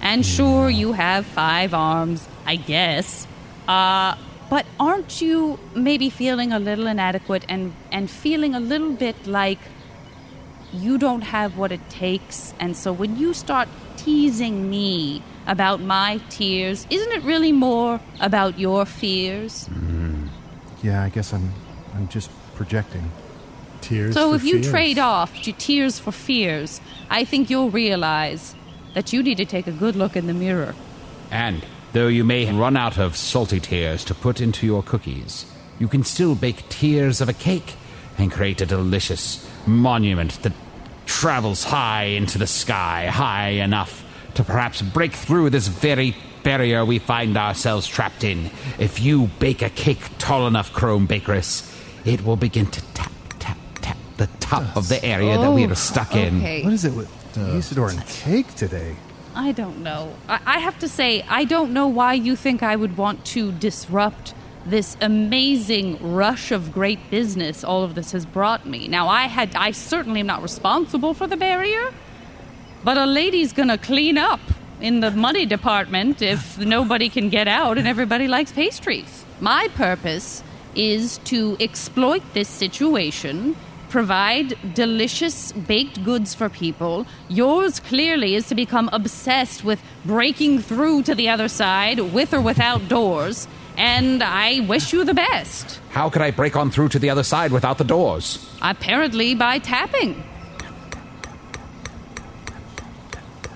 [0.00, 3.26] And sure, you have five arms, I guess.
[3.68, 4.16] Uh,
[4.48, 9.58] but aren't you maybe feeling a little inadequate and, and feeling a little bit like
[10.72, 12.54] you don't have what it takes.
[12.60, 18.58] And so when you start teasing me about my tears, isn't it really more about
[18.58, 19.68] your fears?
[20.82, 21.52] Yeah, I guess I'm
[21.94, 23.10] I'm just projecting.
[23.80, 24.14] Tears.
[24.14, 28.54] so for if you trade off your tears for fears, I think you'll realize
[28.92, 30.74] that you need to take a good look in the mirror.
[31.30, 35.46] And though you may run out of salty tears to put into your cookies,
[35.78, 37.74] you can still bake tears of a cake
[38.18, 40.52] and create a delicious monument that
[41.06, 46.98] travels high into the sky, high enough to perhaps break through this very barrier we
[46.98, 48.50] find ourselves trapped in.
[48.78, 51.66] If you bake a cake tall enough, Crone Bakeress,
[52.06, 55.70] it will begin to tap, tap, tap the top of the area that we Oh,
[55.70, 56.38] are stuck in.
[56.38, 56.62] okay.
[56.64, 58.96] What is it with uh, Usidore and cake today?
[59.34, 60.12] I don't know.
[60.28, 63.52] I, I have to say, I don't know why you think I would want to
[63.52, 64.34] disrupt
[64.66, 68.88] this amazing rush of great business all of this has brought me.
[68.88, 71.92] Now, I had, I certainly am not responsible for the barrier,
[72.84, 74.40] but a lady's gonna clean up
[74.80, 79.24] in the money department if nobody can get out and everybody likes pastries.
[79.40, 80.42] My purpose
[80.74, 83.56] is to exploit this situation
[83.90, 87.06] provide delicious baked goods for people.
[87.28, 92.40] Yours clearly is to become obsessed with breaking through to the other side with or
[92.40, 93.46] without doors.
[93.76, 95.80] And I wish you the best.
[95.90, 98.48] How could I break on through to the other side without the doors?
[98.62, 100.22] Apparently, by tapping.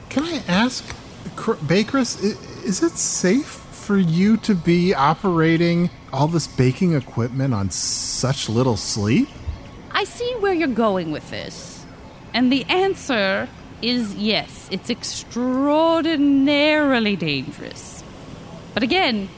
[0.08, 1.03] Can I ask, Cr-
[1.36, 2.22] Bakeress,
[2.64, 8.76] is it safe for you to be operating all this baking equipment on such little
[8.76, 9.28] sleep?
[9.90, 11.84] I see where you're going with this.
[12.32, 13.48] And the answer
[13.82, 18.04] is yes, it's extraordinarily dangerous.
[18.72, 19.28] But again,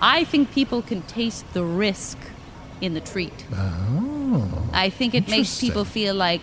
[0.00, 2.18] I think people can taste the risk
[2.80, 3.44] in the treat.
[3.52, 4.68] Oh.
[4.72, 6.42] I think it makes people feel like,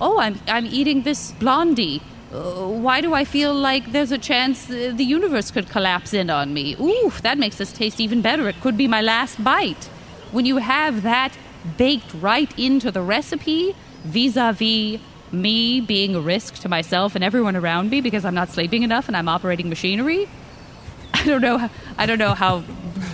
[0.00, 2.02] oh, I'm, I'm eating this blondie.
[2.32, 6.28] Uh, why do I feel like there's a chance uh, the universe could collapse in
[6.28, 6.74] on me?
[6.80, 8.48] Ooh, that makes this taste even better.
[8.48, 9.84] It could be my last bite.
[10.32, 11.36] When you have that
[11.76, 15.00] baked right into the recipe, vis a vis
[15.32, 19.08] me being a risk to myself and everyone around me because I'm not sleeping enough
[19.08, 20.28] and I'm operating machinery,
[21.14, 21.68] I don't know.
[21.96, 22.64] I don't know how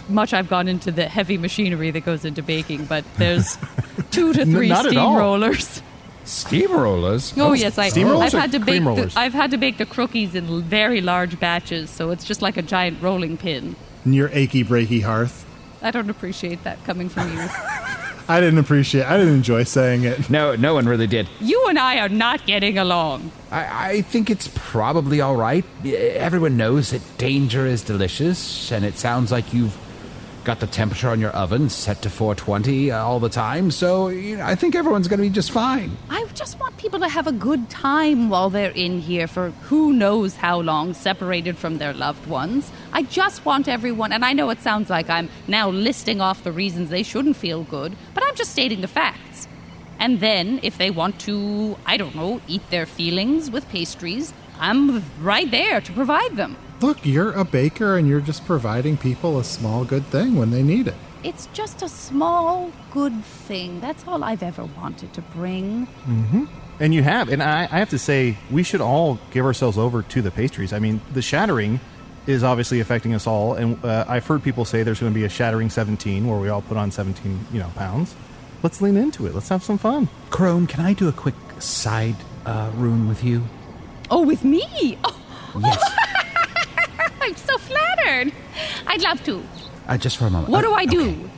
[0.09, 3.57] much I've gone into the heavy machinery that goes into baking, but there's
[4.11, 5.17] two to three not at all.
[5.17, 5.83] steamrollers.
[6.25, 7.37] Steamrollers?
[7.41, 8.83] Oh yes, I, Steamrollers I've had to bake.
[8.83, 9.15] rollers?
[9.15, 12.57] The, I've had to bake the crookies in very large batches, so it's just like
[12.57, 13.77] a giant rolling pin.
[14.05, 15.45] In your achy breaky hearth.
[15.83, 17.49] I don't appreciate that coming from you.
[18.29, 19.05] I didn't appreciate.
[19.05, 20.31] I didn't enjoy saying it.
[20.31, 21.29] No, no one really did.
[21.41, 23.33] you and I are not getting along.
[23.51, 25.65] I, I think it's probably all right.
[25.85, 29.77] Everyone knows that danger is delicious, and it sounds like you've
[30.45, 33.71] got the temperature on your oven set to 420 uh, all the time.
[33.71, 35.97] So you know, I think everyone's going to be just fine.
[36.11, 39.93] I just want people to have a good time while they're in here for who
[39.93, 42.71] knows how long, separated from their loved ones.
[42.93, 46.53] I just want everyone, and I know it sounds like I'm now listing off the
[46.53, 49.49] reasons they shouldn't feel good, but I'm just stating the facts.
[49.99, 55.05] And then, if they want to, I don't know, eat their feelings with pastries, I'm
[55.21, 56.57] right there to provide them.
[56.83, 60.63] Look, you're a baker and you're just providing people a small good thing when they
[60.65, 60.95] need it.
[61.23, 63.81] It's just a small, good thing.
[63.81, 65.87] That's all I've ever wanted to bring.
[65.87, 66.45] Mm-hmm.
[66.81, 70.03] And you have, and I, I have to say, we should all give ourselves over
[70.03, 70.73] to the pastries.
[70.73, 71.79] I mean, the shattering
[72.27, 75.25] is obviously affecting us all, and uh, I've heard people say there's going to be
[75.25, 78.17] a shattering 17 where we all put on 17, you know, pounds.
[78.65, 79.35] Let's lean into it.
[79.35, 80.09] Let's have some fun.
[80.31, 83.45] Crone, can I do a quick side uh, rune with you?
[84.11, 84.99] Oh, with me?
[85.05, 85.19] Oh,
[85.61, 86.02] Yes.
[87.23, 88.33] I'm so flattered.
[88.87, 89.43] I'd love to.
[89.89, 90.51] uh, just for a moment.
[90.51, 91.01] What do I do?
[91.03, 91.31] okay.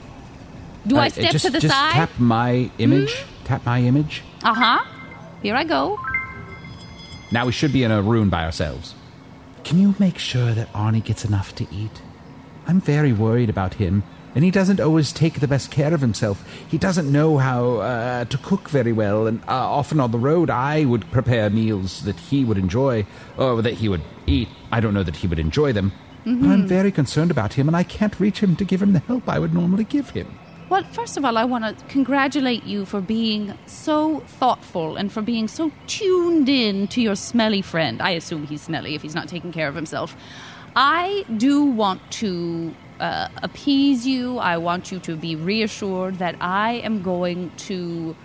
[0.87, 1.93] Do I Uh, step just, to the just side?
[1.93, 3.25] tap my image.
[3.45, 4.23] Tap my image.
[4.43, 4.85] Uh huh.
[5.43, 5.99] Here I go.
[7.33, 8.95] Now we should be in a room by ourselves.
[9.65, 12.03] Can you make sure that Arnie gets enough to eat?
[12.67, 14.03] I'm very worried about him,
[14.35, 16.45] and he doesn't always take the best care of himself.
[16.69, 20.51] He doesn't know how uh, to cook very well, and uh, often on the road
[20.51, 23.07] I would prepare meals that he would enjoy,
[23.37, 24.49] or that he would eat.
[24.73, 25.93] I don't know that he would enjoy them,
[26.27, 26.51] Mm-hmm.
[26.51, 29.29] I'm very concerned about him, and I can't reach him to give him the help
[29.29, 30.39] I would normally give him.
[30.71, 35.21] Well, first of all, I want to congratulate you for being so thoughtful and for
[35.21, 38.01] being so tuned in to your smelly friend.
[38.01, 40.17] I assume he's smelly if he's not taking care of himself.
[40.75, 44.39] I do want to uh, appease you.
[44.39, 48.17] I want you to be reassured that I am going to.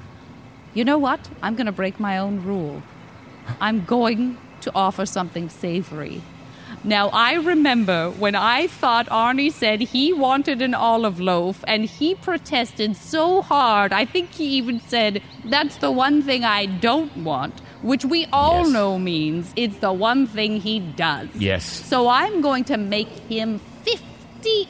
[0.74, 1.20] You know what?
[1.42, 2.82] I'm going to break my own rule.
[3.60, 6.22] I'm going to offer something savory.
[6.84, 12.16] Now, I remember when I thought Arnie said he wanted an olive loaf and he
[12.16, 13.92] protested so hard.
[13.92, 18.64] I think he even said, That's the one thing I don't want, which we all
[18.66, 18.70] Yes.
[18.70, 21.28] know means it's the one thing he does.
[21.36, 21.66] Yes.
[21.66, 24.06] So I'm going to make him 50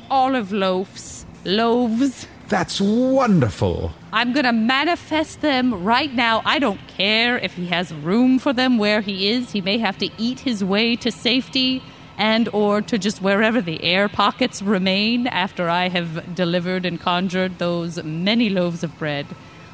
[0.10, 1.26] olive loaves.
[1.46, 2.28] Loaves.
[2.48, 3.92] That's wonderful.
[4.12, 6.42] I'm gonna manifest them right now.
[6.46, 9.52] I don't care if he has room for them where he is.
[9.52, 11.84] He may have to eat his way to safety
[12.18, 17.60] and or to just wherever the air pockets remain after I have delivered and conjured
[17.60, 19.28] those many loaves of bread.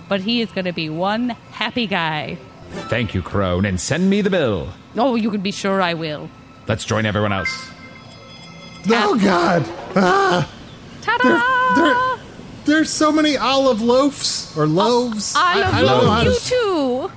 [0.10, 2.38] But he is gonna be one happy guy.
[2.90, 4.70] Thank you, Crone, and send me the bill.
[4.98, 6.30] Oh, you can be sure I will.
[6.68, 7.70] Let's join everyone else.
[8.88, 9.64] Oh God!
[9.96, 10.52] Ah,
[11.02, 11.76] Ta-da!
[11.76, 12.26] there,
[12.66, 15.34] there's so many olive loaves or loaves.
[15.36, 17.12] I love I don't you too.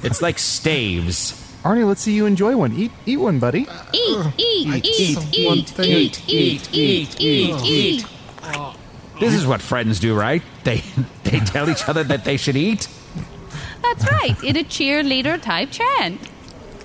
[0.04, 1.32] It's like staves.
[1.64, 2.72] Arnie, let's see you enjoy one.
[2.72, 3.66] Eat, eat one, buddy.
[3.92, 5.84] Eat, eat, eat, eat, one eat, thing.
[5.90, 8.06] eat, eat, eat, eat, eat.
[9.20, 10.42] This is what friends do, right?
[10.64, 10.82] They
[11.24, 12.88] they tell each other that they should eat.
[13.82, 16.20] That's right, in a cheerleader type chant.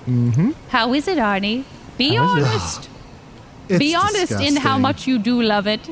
[0.06, 0.50] Mm-hmm.
[0.68, 1.64] How is it, Arnie?
[1.96, 2.48] Be How is it?
[2.50, 2.88] honest.
[3.68, 5.88] It's Be honest in how much you do love it.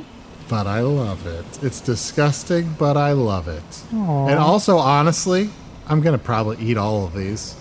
[0.49, 1.45] But I love it.
[1.63, 3.63] It's disgusting, but I love it.
[3.91, 5.51] And also, honestly,
[5.89, 7.55] I'm gonna probably eat all of these,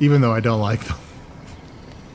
[0.00, 0.98] even though I don't like them.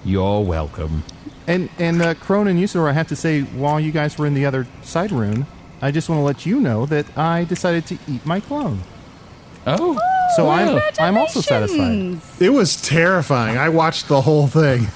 [0.03, 1.03] You're welcome.
[1.45, 4.33] And and uh, Crone and Usidore, I have to say, while you guys were in
[4.33, 5.45] the other side room,
[5.81, 8.81] I just want to let you know that I decided to eat my clone.
[9.67, 9.99] Oh,
[10.35, 12.19] So I'm I'm also satisfied.
[12.39, 13.57] It was terrifying.
[13.57, 14.87] I watched the whole thing.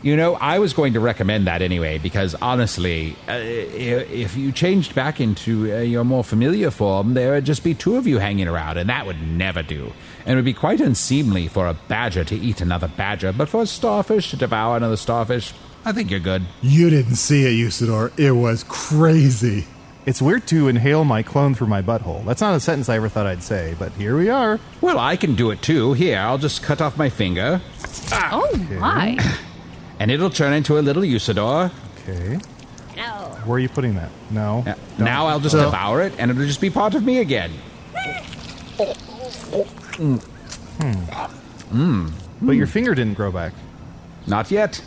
[0.00, 4.94] You know, I was going to recommend that anyway because honestly, uh, if you changed
[4.94, 8.46] back into uh, your more familiar form, there would just be two of you hanging
[8.46, 9.92] around, and that would never do.
[10.24, 13.62] And it would be quite unseemly for a badger to eat another badger, but for
[13.62, 15.52] a starfish to devour another starfish,
[15.84, 16.44] I think you're good.
[16.62, 18.12] You didn't see it, Usidore.
[18.16, 19.66] It was crazy.
[20.06, 22.24] It's weird to inhale my clone through my butthole.
[22.24, 24.60] That's not a sentence I ever thought I'd say, but here we are.
[24.80, 25.92] Well, I can do it too.
[25.94, 27.60] Here, I'll just cut off my finger,
[28.12, 29.18] Oh, my.
[30.00, 31.70] and it'll turn into a little Usidore.
[32.08, 32.38] Okay.
[32.96, 33.04] No.
[33.44, 34.10] Where are you putting that?
[34.30, 34.62] No.
[34.66, 34.74] Yeah.
[34.98, 37.52] Now I'll just So- devour it, and it'll just be part of me again.
[41.70, 42.08] Hmm.
[42.40, 43.52] But your finger didn't grow back.
[44.26, 44.82] Not yet.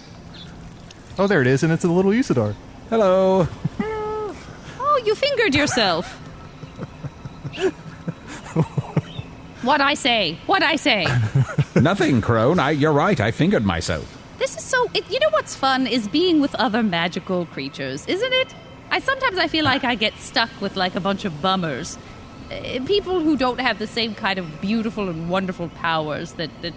[1.19, 2.55] Oh, there it is, and it's a little Usidore.
[2.89, 3.47] Hello.
[4.93, 6.17] Oh, you fingered yourself.
[9.63, 10.37] What I say?
[10.47, 11.05] What I say?
[11.75, 12.57] Nothing, Crone.
[12.59, 13.19] I, you're right.
[13.19, 14.17] I fingered myself.
[14.51, 14.85] This is so.
[14.93, 18.53] It, you know what's fun is being with other magical creatures, isn't it?
[18.89, 21.97] I sometimes I feel like I get stuck with like a bunch of bummers,
[22.51, 26.73] uh, people who don't have the same kind of beautiful and wonderful powers that that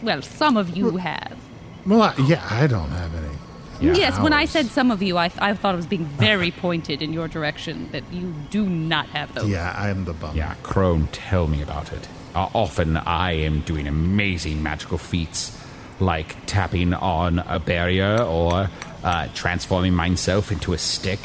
[0.00, 1.36] well some of you have.
[1.84, 3.98] Well, I, yeah, I don't have any.
[3.98, 7.02] yes, when I said some of you, I, I thought it was being very pointed
[7.02, 9.50] in your direction that you do not have those.
[9.50, 10.34] Yeah, I am the bum.
[10.34, 12.08] Yeah, Crone, tell me about it.
[12.34, 15.57] Uh, often I am doing amazing magical feats,
[16.00, 18.68] like tapping on a barrier or
[19.04, 21.18] uh, transforming myself into a stick,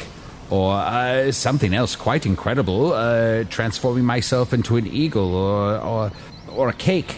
[0.50, 6.12] or uh, something else quite incredible, uh, transforming myself into an eagle or or,
[6.50, 7.16] or a cake.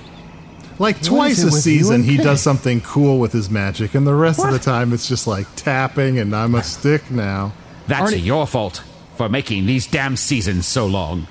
[0.78, 2.24] Like twice a season, he Kate?
[2.24, 5.46] does something cool with his magic, and the rest of the time it's just like
[5.56, 7.52] tapping, and I'm a stick now.
[7.86, 8.82] That's Arnie- your fault
[9.16, 11.28] for making these damn seasons so long.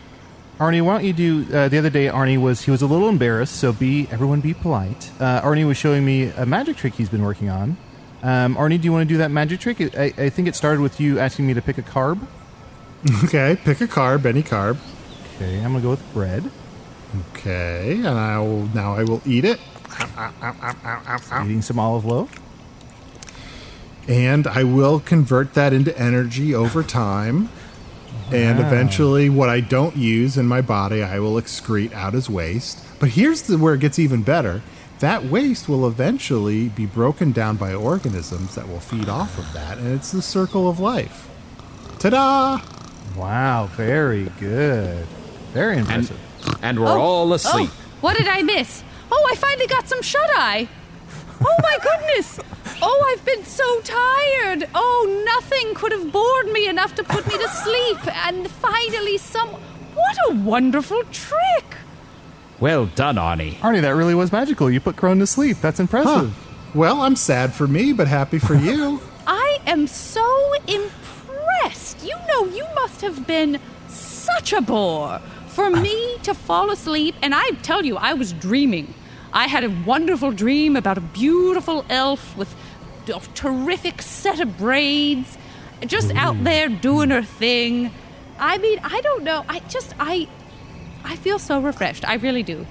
[0.59, 1.45] Arnie, why don't you do?
[1.53, 4.53] Uh, the other day, Arnie was he was a little embarrassed, so be everyone be
[4.53, 5.11] polite.
[5.19, 7.75] Uh, Arnie was showing me a magic trick he's been working on.
[8.23, 9.81] Um, Arnie, do you want to do that magic trick?
[9.97, 12.19] I, I think it started with you asking me to pick a carb.
[13.25, 14.77] Okay, pick a carb, any carb.
[15.35, 16.49] Okay, I'm gonna go with bread.
[17.33, 19.59] Okay, and I will now I will eat it,
[21.43, 22.33] Eating some olive loaf.
[24.07, 27.49] and I will convert that into energy over time.
[28.32, 28.67] And Wow.
[28.67, 32.80] eventually, what I don't use in my body, I will excrete out as waste.
[32.99, 34.61] But here's the, where it gets even better.
[34.99, 39.78] That waste will eventually be broken down by organisms that will feed off of that,
[39.78, 41.28] and it's the circle of life.
[41.99, 42.61] Ta-da!
[43.15, 45.05] Wow, very good.
[45.53, 46.17] Very impressive.
[46.61, 47.69] and we're oh, all oh, asleep.
[47.71, 48.84] Oh, what did I miss?
[49.11, 50.67] Oh, I finally got some shut eye.
[51.41, 52.39] Oh my goodness.
[52.82, 54.67] Oh, I've been so tired.
[54.76, 57.97] Oh, nothing could have bored me enough to put me to sleep.
[58.26, 59.49] And finally, some.
[59.49, 61.65] What a wonderful trick.
[62.59, 63.55] Well done, Arnie.
[63.55, 64.69] Arnie, that really was magical.
[64.69, 65.57] You put Crone to sleep.
[65.61, 65.84] That's Huh.
[65.84, 66.34] impressive.
[66.73, 69.01] Well, I'm sad for me, but happy for you.
[69.28, 70.26] I am so
[70.67, 72.03] impressed.
[72.05, 77.15] You know, you must have been such a bore for me to fall asleep.
[77.21, 78.93] And I tell you, I was dreaming.
[79.34, 82.57] I had a wonderful dream about a beautiful elf with a
[83.05, 85.37] terrific set of braids,
[85.85, 86.43] just out mm.
[86.43, 87.91] there doing her thing.
[88.39, 89.45] I mean, I don't know.
[89.47, 90.27] I just, I,
[91.03, 92.07] I feel so refreshed.
[92.07, 92.65] I really do.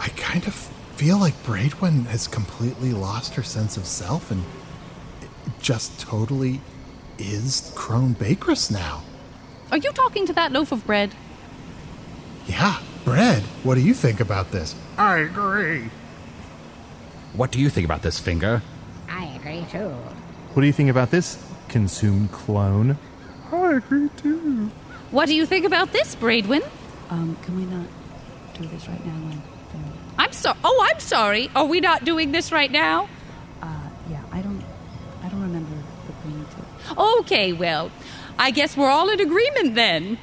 [0.00, 4.44] I kind of feel like Braidwin has completely lost her sense of self and
[5.60, 6.60] just totally
[7.18, 9.02] is Crone Bakeress now.
[9.70, 11.14] Are you talking to that loaf of bread?
[12.46, 14.74] Yeah, Bread, what do you think about this?
[14.98, 15.90] I agree.
[17.32, 18.62] What do you think about this, Finger?
[19.48, 19.88] I agree too.
[20.52, 22.98] What do you think about this consumed clone?
[23.50, 24.70] I agree too.
[25.10, 26.62] What do you think about this, Braidwin?
[27.08, 27.86] Um, can we not
[28.60, 29.12] do this right now?
[29.30, 29.42] And,
[30.18, 30.58] I'm sorry.
[30.64, 31.50] Oh, I'm sorry.
[31.56, 33.08] Are we not doing this right now?
[33.62, 33.66] uh,
[34.10, 34.62] yeah, I don't,
[35.22, 35.72] I don't remember
[36.08, 37.00] agreeing to.
[37.20, 37.90] Okay, well,
[38.38, 40.18] I guess we're all in agreement then.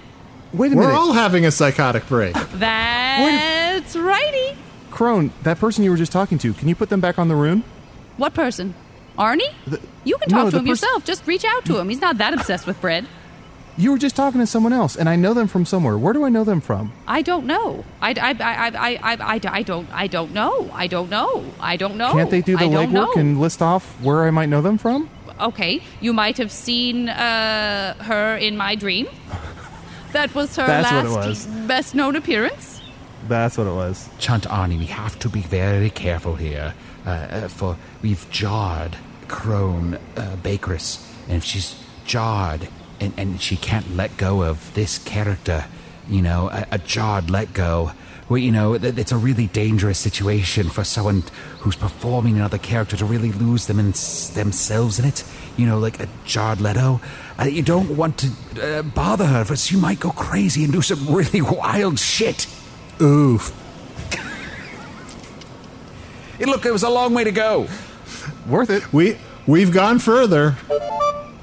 [0.53, 0.81] Wait a minute.
[0.81, 0.99] We're minute.
[0.99, 2.33] all having a psychotic break.
[2.53, 4.57] That's righty.
[4.91, 7.35] Crone, that person you were just talking to, can you put them back on the
[7.35, 7.63] rune?
[8.17, 8.75] What person?
[9.17, 9.49] Arnie?
[10.03, 11.05] you can no, talk to him pers- yourself.
[11.05, 11.89] Just reach out to him.
[11.89, 13.07] He's not that obsessed with bread.
[13.77, 15.97] You were just talking to someone else, and I know them from somewhere.
[15.97, 16.93] Where do I know them from?
[17.07, 17.83] I don't know.
[18.01, 18.69] I, I, I, I,
[19.03, 19.89] I, I, I don't.
[19.91, 20.69] I don't know.
[20.73, 21.43] I don't know.
[21.59, 22.13] I don't know.
[22.13, 25.09] Can't they do the legwork and list off where I might know them from?
[25.39, 29.07] okay, you might have seen uh, her in my dream.
[30.13, 31.45] That was her That's last was.
[31.67, 32.81] best known appearance.
[33.27, 34.07] That's what it was.
[34.17, 36.73] Chunt Arnie, we have to be very careful here,
[37.05, 38.95] uh, uh, for we've jarred
[39.27, 42.67] Crone uh, Bakeress, and if she's jarred
[42.99, 45.65] and, and she can't let go of this character,
[46.07, 47.91] you know, a, a jarred let go,
[48.27, 51.23] well, you know, it's a really dangerous situation for someone
[51.59, 53.91] who's performing another character to really lose them in,
[54.33, 55.23] themselves in it.
[55.57, 57.01] You know, like a Jared Leto.
[57.39, 60.81] Uh, you don't want to uh, bother her, because she might go crazy and do
[60.81, 62.47] some really wild shit.
[62.99, 63.53] Oof.
[66.39, 67.67] Hey, look, it was a long way to go.
[68.47, 68.91] Worth it.
[68.93, 69.17] We
[69.47, 70.55] we've gone further.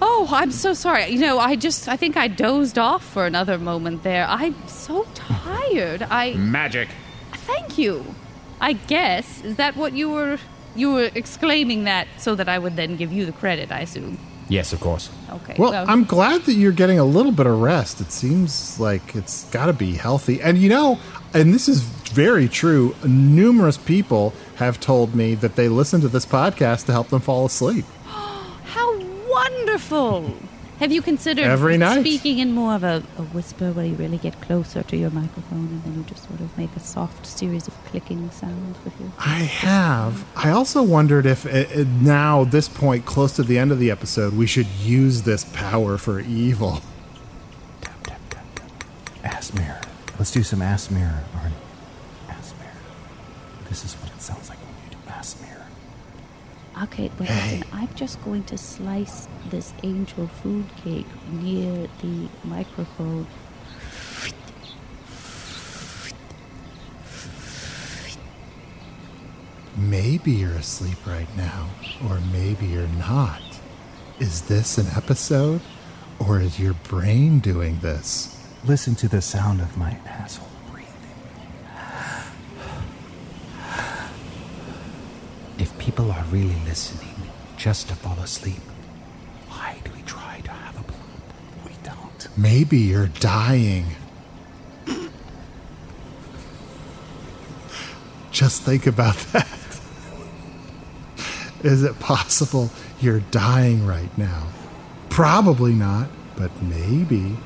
[0.01, 1.07] Oh, I'm so sorry.
[1.09, 4.27] You know, I just I think I dozed off for another moment there.
[4.29, 6.03] I'm so tired.
[6.11, 6.89] I Magic.
[7.33, 8.15] thank you.
[8.61, 10.39] I guess is that what you were
[10.77, 14.19] you were exclaiming that so that I would then give you the credit, I assume.
[14.49, 15.09] Yes, of course.
[15.31, 15.55] Okay.
[15.59, 18.01] Well, I'm glad that you're getting a little bit of rest.
[18.01, 20.43] It seems like it's got to be healthy.
[20.43, 20.99] And you know,
[21.33, 24.35] and this is very true, numerous people
[24.65, 27.85] have told me that they listen to this podcast to help them fall asleep.
[28.05, 28.99] How
[29.29, 30.35] wonderful!
[30.79, 32.01] Have you considered Every night.
[32.01, 35.61] speaking in more of a, a whisper where you really get closer to your microphone
[35.69, 39.13] and then you just sort of make a soft series of clicking sounds with your
[39.17, 40.25] I have.
[40.35, 43.93] I also wondered if it, it- now, this point, close to the end of the
[43.93, 46.81] episode, we should use this power for evil.
[49.23, 49.81] Ass mirror.
[50.19, 51.53] Let's do some ass mirror, Arnie.
[52.29, 52.73] Ass mirror.
[53.69, 53.95] This is
[56.83, 63.26] Okay, but listen, I'm just going to slice this angel food cake near the microphone.
[69.76, 71.68] Maybe you're asleep right now,
[72.09, 73.43] or maybe you're not.
[74.18, 75.61] Is this an episode,
[76.18, 78.45] or is your brain doing this?
[78.64, 80.52] Listen to the sound of my asshole
[85.63, 87.15] If people are really listening
[87.57, 88.61] just to fall asleep,
[89.49, 91.01] why do we try to have a plot?
[91.65, 92.29] We don't.
[92.37, 93.87] Maybe you're dying.
[98.33, 99.47] Just think about that.
[101.63, 104.49] Is it possible you're dying right now?
[105.11, 107.37] Probably not, but maybe.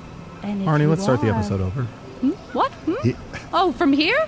[0.43, 1.83] And Arnie, let's start the episode over.
[1.83, 2.31] Hmm?
[2.57, 2.73] What?
[2.73, 2.95] Hmm?
[3.09, 3.17] He-
[3.53, 4.19] Oh, from here?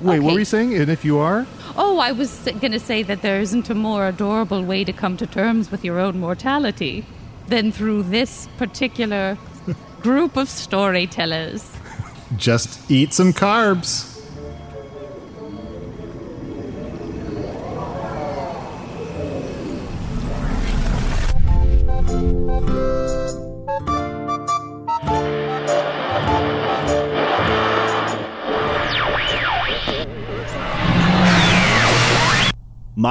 [0.00, 0.74] Wait, what were you saying?
[0.74, 1.46] And if you are?
[1.82, 5.16] Oh, I was going to say that there isn't a more adorable way to come
[5.16, 7.06] to terms with your own mortality
[7.48, 9.38] than through this particular
[10.02, 11.72] group of storytellers.
[12.36, 14.09] Just eat some carbs.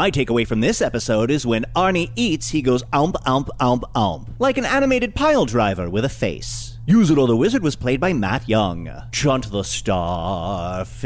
[0.10, 4.28] My takeaway from this episode is when Arnie eats, he goes omp, omp, omp, omp,
[4.40, 6.80] like an animated pile driver with a face.
[6.90, 8.90] Or the Wizard was played by Matt Young.
[9.12, 11.06] Chunt the Starfish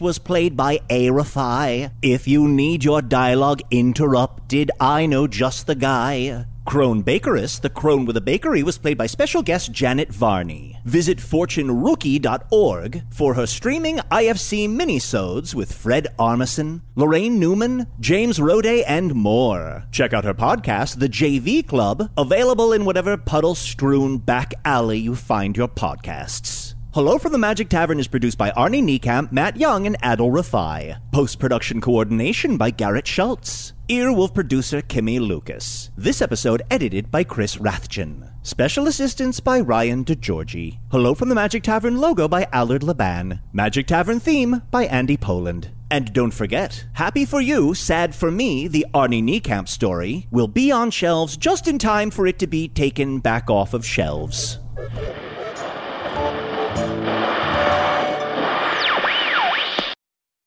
[0.00, 1.08] was played by A.
[1.08, 1.92] Rifai.
[2.00, 6.46] If you need your dialogue interrupted, I know just the guy.
[6.64, 10.73] Crone Bakeress, the crone with a bakery, was played by special guest Janet Varney.
[10.84, 19.14] Visit fortunerookie.org for her streaming IFC minisodes with Fred Armisen, Laraine Newman, James Rode, and
[19.14, 19.84] more.
[19.90, 25.56] Check out her podcast, The JV Club, available in whatever puddle-strewn back alley you find
[25.56, 26.63] your podcasts.
[26.94, 30.96] Hello from the Magic Tavern is produced by Arnie Niekamp, Matt Young, and Adal Rifai.
[31.10, 33.72] Post production coordination by Garrett Schultz.
[33.88, 35.90] Earwolf producer Kimmy Lucas.
[35.96, 38.32] This episode edited by Chris Rathjen.
[38.44, 40.78] Special assistance by Ryan DeGiorgi.
[40.92, 43.40] Hello from the Magic Tavern logo by Allard Laban.
[43.52, 45.72] Magic Tavern theme by Andy Poland.
[45.90, 50.70] And don't forget, happy for you, sad for me, the Arnie Niekamp story will be
[50.70, 54.60] on shelves just in time for it to be taken back off of shelves.